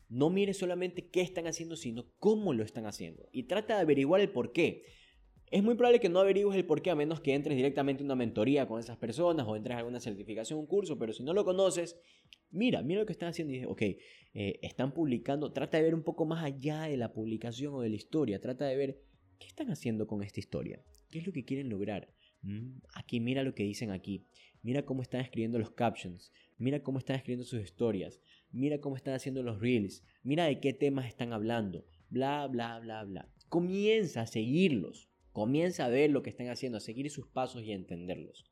No 0.09 0.31
mires 0.31 0.57
solamente 0.57 1.11
qué 1.11 1.21
están 1.21 1.45
haciendo, 1.45 1.75
sino 1.75 2.07
cómo 2.17 2.53
lo 2.53 2.63
están 2.63 2.87
haciendo. 2.87 3.29
Y 3.31 3.43
trata 3.43 3.75
de 3.75 3.81
averiguar 3.81 4.19
el 4.19 4.31
por 4.31 4.51
qué. 4.51 4.85
Es 5.51 5.63
muy 5.63 5.75
probable 5.75 5.99
que 5.99 6.09
no 6.09 6.19
averigües 6.19 6.57
el 6.57 6.65
por 6.65 6.81
qué 6.81 6.89
a 6.89 6.95
menos 6.95 7.21
que 7.21 7.33
entres 7.33 7.55
directamente 7.55 8.01
en 8.01 8.07
una 8.07 8.15
mentoría 8.15 8.67
con 8.67 8.79
esas 8.79 8.97
personas 8.97 9.45
o 9.47 9.55
entres 9.55 9.75
a 9.75 9.79
alguna 9.79 9.99
certificación, 9.99 10.57
un 10.57 10.65
curso, 10.65 10.97
pero 10.97 11.13
si 11.13 11.23
no 11.23 11.33
lo 11.33 11.45
conoces, 11.45 11.99
mira, 12.49 12.81
mira 12.81 13.01
lo 13.01 13.05
que 13.05 13.13
están 13.13 13.29
haciendo 13.29 13.53
y 13.53 13.57
dices, 13.57 13.71
ok, 13.71 13.81
eh, 13.81 14.59
están 14.63 14.91
publicando, 14.93 15.53
trata 15.53 15.77
de 15.77 15.83
ver 15.83 15.93
un 15.93 16.03
poco 16.03 16.25
más 16.25 16.43
allá 16.43 16.83
de 16.83 16.97
la 16.97 17.13
publicación 17.13 17.75
o 17.75 17.81
de 17.81 17.89
la 17.89 17.95
historia, 17.95 18.41
trata 18.41 18.65
de 18.65 18.75
ver 18.75 19.01
qué 19.37 19.47
están 19.47 19.69
haciendo 19.69 20.07
con 20.07 20.23
esta 20.23 20.39
historia, 20.39 20.81
qué 21.11 21.19
es 21.19 21.27
lo 21.27 21.33
que 21.33 21.45
quieren 21.45 21.69
lograr. 21.69 22.11
Mm, 22.41 22.79
aquí 22.95 23.19
mira 23.19 23.43
lo 23.43 23.53
que 23.53 23.63
dicen 23.63 23.91
aquí, 23.91 24.25
mira 24.63 24.83
cómo 24.83 25.03
están 25.03 25.21
escribiendo 25.21 25.59
los 25.59 25.71
captions, 25.71 26.31
mira 26.57 26.81
cómo 26.81 26.97
están 26.97 27.17
escribiendo 27.17 27.45
sus 27.45 27.61
historias, 27.61 28.19
mira 28.51 28.79
cómo 28.79 28.95
están 28.95 29.13
haciendo 29.13 29.43
los 29.43 29.59
reels, 29.59 30.03
mira 30.23 30.45
de 30.45 30.59
qué 30.59 30.73
temas 30.73 31.05
están 31.05 31.33
hablando, 31.33 31.85
bla, 32.09 32.47
bla, 32.47 32.79
bla, 32.79 33.03
bla. 33.03 33.29
Comienza 33.47 34.21
a 34.21 34.27
seguirlos 34.27 35.07
Comienza 35.35 35.83
a 35.83 35.89
ver 35.89 36.11
lo 36.11 36.23
que 36.23 36.29
están 36.29 36.47
haciendo, 36.47 36.77
a 36.77 36.79
seguir 36.79 37.11
sus 37.11 37.27
pasos 37.27 37.61
y 37.61 37.73
a 37.73 37.75
entenderlos. 37.75 38.45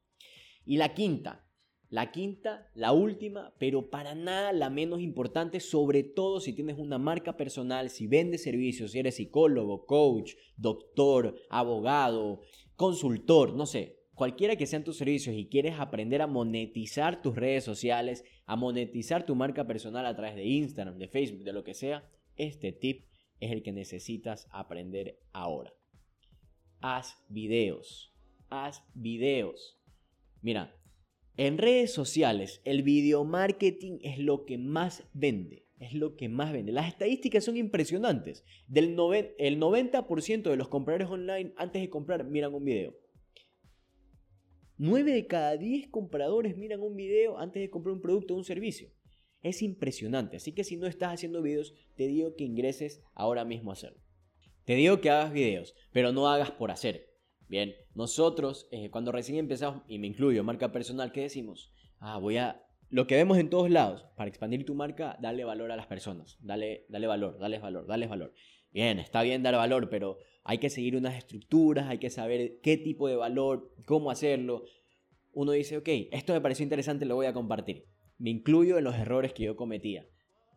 Y 0.66 0.76
la 0.76 0.94
quinta, 0.94 1.48
la 1.88 2.12
quinta, 2.12 2.70
la 2.76 2.92
última, 2.92 3.54
pero 3.58 3.90
para 3.90 4.16
nada 4.16 4.52
la 4.52 4.70
menos 4.70 5.00
importante, 5.00 5.62
sobre 5.62 6.04
todo 6.04 6.42
si 6.42 6.52
tienes 6.52 6.78
una 6.78 6.98
marca 6.98 7.38
personal, 7.38 7.90
si 7.90 8.06
vendes 8.08 8.44
servicios, 8.44 8.92
si 8.92 9.00
eres 9.00 9.16
psicólogo, 9.16 9.86
coach, 9.86 10.34
doctor, 10.58 11.38
abogado, 11.50 12.42
consultor, 12.76 13.54
no 13.54 13.66
sé, 13.66 14.02
cualquiera 14.14 14.58
que 14.58 14.68
sean 14.68 14.84
tus 14.84 14.98
servicios 14.98 15.38
y 15.38 15.48
quieres 15.48 15.80
aprender 15.80 16.22
a 16.22 16.28
monetizar 16.28 17.22
tus 17.22 17.34
redes 17.34 17.64
sociales, 17.64 18.26
a 18.46 18.58
monetizar 18.58 19.26
tu 19.26 19.36
marca 19.36 19.66
personal 19.66 20.06
a 20.06 20.18
través 20.18 20.36
de 20.36 20.44
Instagram, 20.44 20.98
de 20.98 21.08
Facebook, 21.08 21.46
de 21.46 21.54
lo 21.54 21.64
que 21.64 21.76
sea, 21.76 22.12
este 22.36 22.74
tip 22.74 23.06
es 23.40 23.54
el 23.54 23.64
que 23.64 23.72
necesitas 23.72 24.50
aprender 24.52 25.18
ahora 25.32 25.74
haz 26.84 27.18
videos. 27.30 28.14
Haz 28.50 28.84
videos. 28.94 29.80
Mira, 30.42 30.76
en 31.38 31.58
redes 31.58 31.94
sociales 31.94 32.62
el 32.66 32.84
video 32.84 33.24
marketing 33.24 34.00
es 34.02 34.20
lo 34.20 34.46
que 34.46 34.58
más 34.58 35.04
vende. 35.14 35.66
Es 35.80 35.94
lo 35.94 36.16
que 36.16 36.30
más 36.30 36.52
vende. 36.52 36.72
Las 36.72 36.90
estadísticas 36.90 37.46
son 37.46 37.58
impresionantes. 37.58 38.44
Del 38.68 38.98
el 39.38 39.60
90% 39.60 40.44
de 40.44 40.58
los 40.58 40.68
compradores 40.68 41.08
online 41.08 41.54
antes 41.58 41.82
de 41.82 41.90
comprar 41.90 42.26
miran 42.26 42.54
un 42.54 42.66
video. 42.66 42.96
9 44.78 45.14
de 45.14 45.28
cada 45.28 45.56
10 45.56 45.88
compradores 45.88 46.58
miran 46.58 46.82
un 46.82 46.96
video 46.96 47.38
antes 47.38 47.62
de 47.62 47.70
comprar 47.70 47.96
un 47.96 48.02
producto 48.02 48.34
o 48.34 48.38
un 48.38 48.44
servicio. 48.44 48.90
Es 49.42 49.62
impresionante. 49.62 50.38
Así 50.38 50.52
que 50.54 50.64
si 50.64 50.78
no 50.78 50.88
estás 50.88 51.14
haciendo 51.14 51.42
videos, 51.42 51.74
te 51.96 52.08
digo 52.08 52.36
que 52.36 52.44
ingreses 52.44 53.02
ahora 53.14 53.46
mismo 53.46 53.72
a 53.72 53.74
hacerlo. 53.74 54.03
Te 54.66 54.76
digo 54.76 55.02
que 55.02 55.10
hagas 55.10 55.34
videos, 55.34 55.76
pero 55.92 56.12
no 56.12 56.30
hagas 56.30 56.52
por 56.52 56.72
hacer. 56.72 57.10
Bien, 57.50 57.76
nosotros 57.94 58.68
eh, 58.72 58.90
cuando 58.90 59.12
recién 59.12 59.38
empezamos, 59.38 59.84
y 59.88 60.00
me 60.00 60.08
incluyo, 60.08 60.44
marca 60.44 60.72
personal, 60.72 61.12
¿qué 61.12 61.22
decimos? 61.22 61.72
Ah, 62.00 62.18
voy 62.18 62.38
a... 62.38 62.66
Lo 62.90 63.08
que 63.08 63.16
vemos 63.16 63.38
en 63.38 63.50
todos 63.50 63.70
lados, 63.70 64.06
para 64.16 64.30
expandir 64.30 64.66
tu 64.66 64.76
marca, 64.76 65.18
dale 65.22 65.44
valor 65.44 65.72
a 65.72 65.76
las 65.76 65.88
personas. 65.88 66.38
Dale, 66.42 66.86
dale 66.90 67.08
valor, 67.08 67.40
dale 67.40 67.60
valor, 67.60 67.88
dale 67.88 68.08
valor. 68.08 68.34
Bien, 68.72 69.00
está 69.00 69.22
bien 69.22 69.44
dar 69.44 69.56
valor, 69.56 69.90
pero 69.90 70.18
hay 70.44 70.60
que 70.60 70.70
seguir 70.70 70.96
unas 70.96 71.16
estructuras, 71.16 71.88
hay 71.88 71.98
que 71.98 72.10
saber 72.10 72.60
qué 72.62 72.78
tipo 72.78 73.08
de 73.08 73.16
valor, 73.16 73.74
cómo 73.86 74.12
hacerlo. 74.12 74.64
Uno 75.34 75.52
dice, 75.52 75.78
ok, 75.78 75.90
esto 76.12 76.34
me 76.34 76.42
pareció 76.42 76.64
interesante, 76.64 77.06
lo 77.06 77.16
voy 77.16 77.26
a 77.26 77.34
compartir. 77.34 77.86
Me 78.18 78.30
incluyo 78.30 78.78
en 78.78 78.84
los 78.84 78.96
errores 78.96 79.34
que 79.34 79.44
yo 79.44 79.56
cometía 79.56 80.08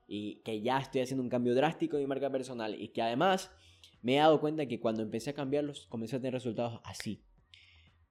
y 0.06 0.42
que 0.42 0.60
ya 0.60 0.78
estoy 0.78 1.00
haciendo 1.00 1.22
un 1.22 1.30
cambio 1.30 1.54
drástico 1.54 1.96
en 1.96 2.04
mi 2.04 2.06
marca 2.06 2.30
personal 2.30 2.80
y 2.80 2.88
que 2.88 3.02
además 3.02 3.50
me 4.06 4.14
he 4.14 4.18
dado 4.18 4.40
cuenta 4.40 4.66
que 4.66 4.78
cuando 4.78 5.02
empecé 5.02 5.30
a 5.30 5.34
cambiarlos, 5.34 5.88
comencé 5.88 6.14
a 6.14 6.20
tener 6.20 6.32
resultados 6.32 6.80
así. 6.84 7.24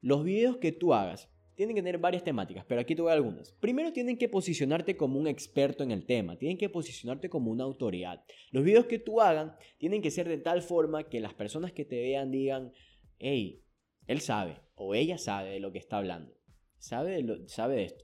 Los 0.01 0.25
videos 0.25 0.57
que 0.57 0.73
tú 0.73 0.93
hagas 0.93 1.31
tienen 1.55 1.73
que 1.73 1.81
tener 1.81 1.99
varias 1.99 2.21
temáticas, 2.21 2.65
pero 2.67 2.81
aquí 2.81 2.95
te 2.95 3.01
voy 3.01 3.11
a 3.11 3.13
algunas. 3.13 3.53
Primero 3.61 3.93
tienen 3.93 4.17
que 4.17 4.27
posicionarte 4.27 4.97
como 4.97 5.17
un 5.17 5.25
experto 5.25 5.85
en 5.85 5.91
el 5.91 6.05
tema, 6.05 6.37
tienen 6.37 6.57
que 6.57 6.67
posicionarte 6.67 7.29
como 7.29 7.49
una 7.49 7.63
autoridad. 7.63 8.25
Los 8.51 8.65
videos 8.65 8.87
que 8.87 8.99
tú 8.99 9.21
hagan 9.21 9.55
tienen 9.77 10.01
que 10.01 10.11
ser 10.11 10.27
de 10.27 10.37
tal 10.37 10.61
forma 10.61 11.07
que 11.07 11.21
las 11.21 11.33
personas 11.33 11.71
que 11.71 11.85
te 11.85 11.95
vean 11.95 12.29
digan, 12.29 12.73
hey, 13.17 13.63
él 14.05 14.19
sabe 14.19 14.57
o 14.75 14.95
ella 14.95 15.17
sabe 15.17 15.51
de 15.51 15.59
lo 15.61 15.71
que 15.71 15.79
está 15.79 15.99
hablando, 15.99 16.35
sabe 16.77 17.23
de, 17.23 17.47
sabe 17.47 17.75
de 17.77 17.85
esto. 17.85 18.03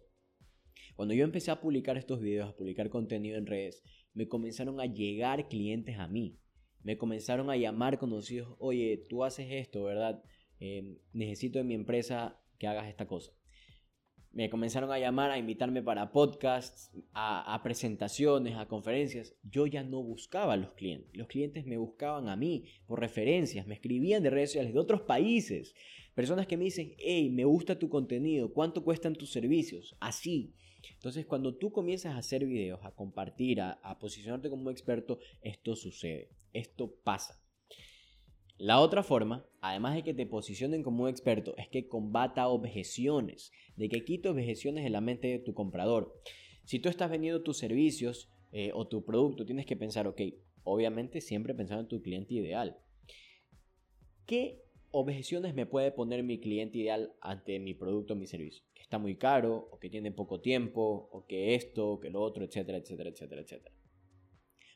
Cuando 0.96 1.14
yo 1.14 1.26
empecé 1.26 1.52
a 1.52 1.60
publicar 1.60 1.98
estos 1.98 2.22
videos, 2.22 2.48
a 2.48 2.56
publicar 2.56 2.90
contenido 2.90 3.38
en 3.38 3.48
redes, 3.48 3.84
me 4.14 4.30
comenzaron 4.30 4.80
a 4.80 4.86
llegar 4.86 5.50
clientes 5.50 6.00
a 6.00 6.08
mí 6.08 6.41
me 6.84 6.98
comenzaron 6.98 7.50
a 7.50 7.58
llamar 7.58 7.98
conocidos, 7.98 8.56
oye, 8.60 9.06
tú 9.10 9.24
haces 9.24 9.48
esto, 9.52 9.84
¿verdad? 9.84 10.24
Em, 10.60 10.98
necesito 11.14 11.60
en 11.60 11.68
mi 11.68 11.74
empresa 11.74 12.40
que 12.58 12.68
hagas 12.68 12.88
esta 12.88 13.08
cosa. 13.08 13.32
Me 14.32 14.50
comenzaron 14.50 14.92
a 14.92 15.00
llamar, 15.00 15.30
a 15.32 15.38
invitarme 15.38 15.84
para 15.84 16.14
podcasts, 16.14 16.90
a, 17.14 17.60
presentaciones, 17.64 18.56
a 18.56 18.68
conferencias. 18.68 19.36
Yo 19.44 19.68
ya 19.68 19.84
no 19.84 20.02
buscaba 20.02 20.54
a 20.54 20.58
los 20.58 20.72
clientes. 20.72 21.10
Los 21.14 21.28
clientes 21.28 21.66
me 21.66 21.78
buscaban 21.78 22.30
a 22.30 22.38
mí 22.38 22.66
por 22.86 23.02
referencias, 23.02 23.68
me 23.68 23.74
escribían 23.74 24.24
de 24.24 24.30
redes 24.30 24.52
sociales 24.52 24.74
de 24.74 24.80
otros 24.80 25.02
países. 25.02 25.76
Personas 26.16 26.48
que 26.48 26.56
me 26.56 26.64
dicen, 26.64 26.94
hey, 26.98 27.30
me 27.30 27.44
gusta 27.44 27.78
tu 27.78 27.90
contenido, 27.90 28.54
¿cuánto 28.54 28.86
cuestan 28.86 29.16
tus 29.16 29.32
servicios? 29.32 29.98
Así. 30.00 30.54
Entonces, 30.94 31.26
cuando 31.26 31.58
tú 31.58 31.72
comienzas 31.72 32.16
a 32.16 32.20
hacer 32.20 32.46
videos, 32.46 32.80
a 32.84 32.92
compartir, 32.92 33.60
a, 33.60 33.72
a 33.84 34.00
posicionarte 34.00 34.50
como 34.50 34.70
experto, 34.72 35.20
esto 35.42 35.76
sucede, 35.76 36.30
esto 36.54 36.96
pasa. 37.04 37.42
La 38.58 38.80
otra 38.80 39.02
forma, 39.02 39.44
además 39.60 39.96
de 39.96 40.04
que 40.04 40.14
te 40.14 40.28
posicionen 40.28 40.84
como 40.84 41.04
un 41.04 41.10
experto, 41.10 41.58
es 41.58 41.68
que 41.68 41.88
combata 41.88 42.48
objeciones, 42.48 43.52
de 43.76 43.90
que 43.90 44.04
quite 44.06 44.30
objeciones 44.30 44.86
en 44.86 44.92
la 44.92 45.02
mente 45.02 45.30
de 45.30 45.40
tu 45.40 45.56
comprador. 45.56 46.14
Si 46.66 46.78
tú 46.78 46.88
estás 46.88 47.10
vendiendo 47.10 47.42
tus 47.42 47.58
servicios 47.58 48.30
eh, 48.52 48.70
o 48.76 48.88
tu 48.88 49.04
producto, 49.04 49.46
tienes 49.46 49.66
que 49.66 49.76
pensar, 49.76 50.06
ok, 50.06 50.22
obviamente 50.64 51.22
siempre 51.22 51.56
pensando 51.56 51.82
en 51.82 51.88
tu 51.88 52.04
cliente 52.04 52.36
ideal. 52.36 52.78
¿Qué 54.28 54.62
objeciones 54.92 55.56
me 55.56 55.66
puede 55.66 55.92
poner 55.92 56.22
mi 56.22 56.40
cliente 56.40 56.78
ideal 56.78 57.16
ante 57.20 57.60
mi 57.60 57.74
producto 57.74 58.14
o 58.14 58.18
mi 58.18 58.28
servicio? 58.28 58.64
Que 58.76 58.84
está 58.84 59.00
muy 59.00 59.16
caro, 59.16 59.70
o 59.72 59.80
que 59.80 59.90
tiene 59.90 60.12
poco 60.12 60.40
tiempo, 60.40 61.10
o 61.12 61.26
que 61.26 61.56
esto, 61.56 61.94
o 61.94 62.00
que 62.00 62.12
lo 62.12 62.22
otro, 62.22 62.46
etcétera, 62.46 62.78
etcétera, 62.78 63.10
etcétera, 63.10 63.42
etcétera. 63.42 63.76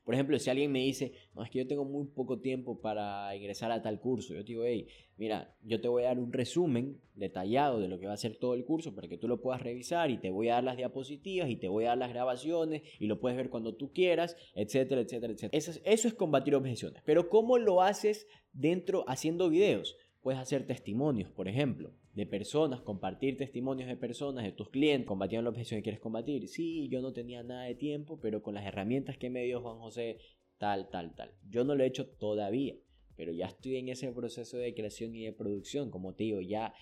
Por 0.05 0.13
ejemplo, 0.13 0.37
si 0.37 0.51
alguien 0.51 0.71
me 0.71 0.81
dice, 0.81 1.13
no, 1.33 1.43
es 1.43 1.49
que 1.49 1.57
yo 1.57 1.67
tengo 1.67 1.83
muy 1.83 2.05
poco 2.05 2.39
tiempo 2.39 2.79
para 2.79 3.35
ingresar 3.35 3.71
a 3.71 3.81
tal 3.81 3.99
curso, 3.99 4.35
yo 4.35 4.45
te 4.45 4.51
digo, 4.51 4.63
hey, 4.63 4.87
mira, 5.17 5.55
yo 5.63 5.81
te 5.81 5.87
voy 5.87 6.03
a 6.03 6.07
dar 6.07 6.19
un 6.19 6.31
resumen 6.31 7.01
detallado 7.15 7.79
de 7.79 7.87
lo 7.87 7.97
que 7.97 8.05
va 8.05 8.13
a 8.13 8.17
ser 8.17 8.37
todo 8.37 8.53
el 8.53 8.65
curso 8.65 8.93
para 8.93 9.07
que 9.07 9.17
tú 9.17 9.27
lo 9.27 9.41
puedas 9.41 9.63
revisar 9.63 10.11
y 10.11 10.17
te 10.19 10.29
voy 10.29 10.49
a 10.49 10.55
dar 10.55 10.63
las 10.63 10.77
diapositivas 10.77 11.49
y 11.49 11.55
te 11.55 11.69
voy 11.69 11.85
a 11.85 11.89
dar 11.89 11.97
las 11.97 12.09
grabaciones 12.13 12.83
y 12.99 13.07
lo 13.07 13.19
puedes 13.19 13.35
ver 13.35 13.49
cuando 13.49 13.73
tú 13.73 13.93
quieras, 13.93 14.37
etcétera, 14.53 15.01
etcétera, 15.01 15.33
etcétera. 15.33 15.57
Eso 15.57 15.71
es, 15.71 15.81
eso 15.83 16.07
es 16.07 16.13
combatir 16.13 16.53
objeciones. 16.53 17.01
Pero 17.03 17.27
¿cómo 17.27 17.57
lo 17.57 17.81
haces 17.81 18.27
dentro 18.53 19.05
haciendo 19.07 19.49
videos? 19.49 19.97
Puedes 20.21 20.39
hacer 20.39 20.67
testimonios, 20.67 21.31
por 21.31 21.47
ejemplo, 21.47 21.93
de 22.15 22.25
personas, 22.25 22.81
compartir 22.81 23.37
testimonios 23.37 23.89
de 23.89 23.97
personas, 23.97 24.45
de 24.45 24.53
tus 24.53 24.69
clientes, 24.69 25.07
combatiendo 25.07 25.43
la 25.43 25.49
objeción 25.49 25.79
que 25.79 25.83
quieres 25.83 25.99
combatir. 25.99 26.47
Sí, 26.47 26.87
yo 26.89 27.01
no 27.01 27.11
tenía 27.11 27.43
nada 27.43 27.63
de 27.63 27.75
tiempo, 27.75 28.19
pero 28.21 28.41
con 28.41 28.55
las 28.55 28.65
herramientas 28.65 29.17
que 29.17 29.29
me 29.29 29.43
dio 29.43 29.61
Juan 29.61 29.79
José, 29.79 30.19
tal, 30.57 30.89
tal, 30.89 31.13
tal. 31.13 31.33
Yo 31.49 31.65
no 31.65 31.75
lo 31.75 31.83
he 31.83 31.87
hecho 31.87 32.07
todavía, 32.07 32.75
pero 33.17 33.33
ya 33.33 33.47
estoy 33.47 33.75
en 33.75 33.89
ese 33.89 34.11
proceso 34.13 34.57
de 34.57 34.73
creación 34.73 35.13
y 35.13 35.25
de 35.25 35.33
producción. 35.33 35.91
Como 35.91 36.15
te 36.15 36.23
digo, 36.23 36.39
ya 36.39 36.73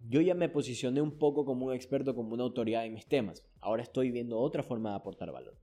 yo 0.00 0.20
ya 0.20 0.34
me 0.34 0.48
posicioné 0.48 1.00
un 1.00 1.18
poco 1.18 1.44
como 1.44 1.66
un 1.66 1.72
experto, 1.72 2.16
como 2.16 2.34
una 2.34 2.42
autoridad 2.42 2.84
en 2.84 2.94
mis 2.94 3.06
temas. 3.06 3.46
Ahora 3.60 3.84
estoy 3.84 4.10
viendo 4.10 4.38
otra 4.38 4.64
forma 4.64 4.90
de 4.90 4.96
aportar 4.96 5.30
valor. 5.30 5.56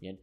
Bien. 0.00 0.20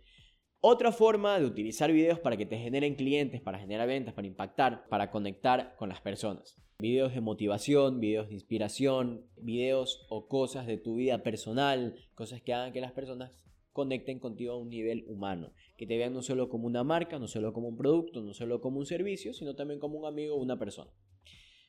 Otra 0.60 0.91
forma 0.91 1.39
de 1.39 1.45
utilizar 1.45 1.91
videos 1.91 2.19
para 2.19 2.38
que 2.38 2.45
te 2.45 2.58
generen 2.58 2.95
clientes, 2.95 3.39
para 3.39 3.60
generar 3.60 3.88
ventas, 3.88 4.13
para 4.13 4.27
impactar, 4.27 4.88
para 4.89 5.12
conectar 5.12 5.75
con 5.75 5.89
las 5.89 6.01
personas. 6.01 6.58
Videos 6.82 7.13
de 7.13 7.22
motivación, 7.22 8.00
videos 8.00 8.30
de 8.30 8.34
inspiración, 8.34 9.30
videos 9.38 10.04
o 10.10 10.28
cosas 10.28 10.65
de 10.65 10.78
tu 10.78 10.96
vida 10.96 11.22
personal, 11.22 11.96
cosas 12.15 12.41
que 12.41 12.56
hagan 12.56 12.74
que 12.74 12.82
las 12.82 12.91
personas 12.91 13.46
conecten 13.72 14.17
contigo 14.17 14.54
a 14.54 14.58
un 14.58 14.70
nivel 14.70 15.06
humano, 15.08 15.54
que 15.78 15.86
te 15.86 15.96
vean 15.96 16.12
no 16.12 16.24
solo 16.24 16.50
como 16.50 16.65
una 16.65 16.84
marca, 16.84 17.20
no 17.20 17.28
solo 17.28 17.54
como 17.54 17.67
un 17.67 17.78
producto, 17.78 18.24
no 18.24 18.34
solo 18.34 18.62
como 18.62 18.80
un 18.80 18.88
servicio, 18.88 19.32
sino 19.32 19.56
también 19.56 19.80
como 19.80 20.00
un 20.00 20.08
amigo 20.08 20.34
o 20.34 20.41
una 20.41 20.58
persona. 20.58 20.89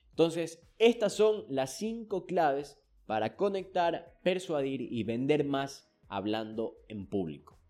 Entonces, 0.08 0.66
estas 0.78 1.12
son 1.12 1.44
las 1.50 1.76
cinco 1.76 2.24
claves 2.24 2.82
para 3.04 3.36
conectar, 3.36 4.18
persuadir 4.22 4.80
y 4.80 5.04
vender 5.04 5.44
más 5.44 5.92
hablando 6.08 6.78
en 6.88 7.06
público. 7.06 7.60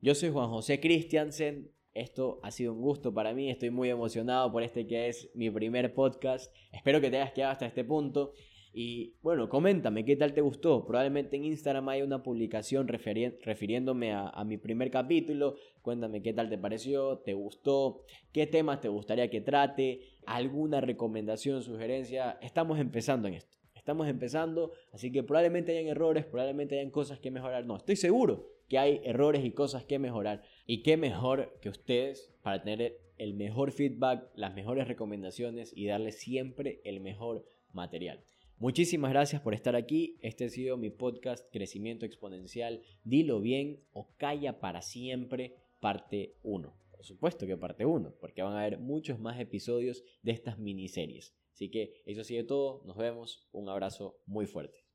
Yo 0.00 0.16
soy 0.16 0.30
Juan 0.30 0.50
José 0.50 0.80
Christiansen. 0.80 1.75
Esto 1.96 2.40
ha 2.42 2.50
sido 2.50 2.74
un 2.74 2.82
gusto 2.82 3.14
para 3.14 3.32
mí. 3.32 3.48
Estoy 3.48 3.70
muy 3.70 3.88
emocionado 3.88 4.52
por 4.52 4.62
este 4.62 4.86
que 4.86 5.08
es 5.08 5.30
mi 5.34 5.50
primer 5.50 5.94
podcast. 5.94 6.54
Espero 6.70 7.00
que 7.00 7.08
te 7.08 7.16
hayas 7.16 7.32
quedado 7.32 7.52
hasta 7.52 7.64
este 7.64 7.84
punto. 7.84 8.34
Y 8.74 9.14
bueno, 9.22 9.48
coméntame 9.48 10.04
qué 10.04 10.14
tal 10.14 10.34
te 10.34 10.42
gustó. 10.42 10.84
Probablemente 10.86 11.36
en 11.36 11.46
Instagram 11.46 11.88
hay 11.88 12.02
una 12.02 12.22
publicación 12.22 12.86
refiriéndome 12.86 14.12
a, 14.12 14.28
a, 14.28 14.44
mi 14.44 14.58
primer 14.58 14.90
capítulo. 14.90 15.56
Cuéntame 15.80 16.20
qué 16.20 16.34
tal 16.34 16.50
te 16.50 16.58
pareció, 16.58 17.16
te 17.20 17.32
gustó, 17.32 18.02
qué 18.30 18.46
temas 18.46 18.82
te 18.82 18.88
gustaría 18.88 19.30
que 19.30 19.40
trate, 19.40 20.02
alguna 20.26 20.82
recomendación, 20.82 21.62
sugerencia. 21.62 22.38
Estamos 22.42 22.78
empezando 22.78 23.26
en 23.28 23.34
esto. 23.34 23.56
Estamos 23.74 24.06
empezando, 24.06 24.72
así 24.92 25.10
que 25.10 25.22
probablemente 25.22 25.72
hayan 25.72 25.88
errores, 25.88 26.26
probablemente 26.26 26.78
hayan 26.78 26.90
cosas 26.90 27.18
que 27.20 27.30
mejorar. 27.30 27.64
No, 27.64 27.78
estoy 27.78 27.96
seguro 27.96 28.55
que 28.68 28.78
hay 28.78 29.00
errores 29.04 29.44
y 29.44 29.52
cosas 29.52 29.84
que 29.84 29.98
mejorar. 29.98 30.42
Y 30.66 30.82
qué 30.82 30.96
mejor 30.96 31.58
que 31.60 31.68
ustedes 31.68 32.34
para 32.42 32.62
tener 32.62 33.00
el 33.18 33.34
mejor 33.34 33.72
feedback, 33.72 34.30
las 34.34 34.54
mejores 34.54 34.88
recomendaciones 34.88 35.72
y 35.74 35.86
darles 35.86 36.18
siempre 36.18 36.80
el 36.84 37.00
mejor 37.00 37.46
material. 37.72 38.24
Muchísimas 38.58 39.10
gracias 39.10 39.42
por 39.42 39.54
estar 39.54 39.76
aquí. 39.76 40.16
Este 40.22 40.46
ha 40.46 40.48
sido 40.48 40.76
mi 40.76 40.90
podcast 40.90 41.46
Crecimiento 41.52 42.06
Exponencial. 42.06 42.82
Dilo 43.04 43.40
bien 43.40 43.80
o 43.92 44.14
calla 44.16 44.60
para 44.60 44.80
siempre, 44.80 45.56
parte 45.78 46.36
1. 46.42 46.74
Por 46.90 47.04
supuesto 47.04 47.46
que 47.46 47.58
parte 47.58 47.84
1, 47.84 48.14
porque 48.18 48.42
van 48.42 48.54
a 48.54 48.60
haber 48.60 48.78
muchos 48.78 49.18
más 49.20 49.38
episodios 49.38 50.04
de 50.22 50.32
estas 50.32 50.58
miniseries. 50.58 51.34
Así 51.52 51.70
que 51.70 52.02
eso 52.06 52.22
ha 52.22 52.24
sido 52.24 52.46
todo. 52.46 52.82
Nos 52.86 52.96
vemos. 52.96 53.46
Un 53.52 53.68
abrazo 53.68 54.18
muy 54.26 54.46
fuerte. 54.46 54.85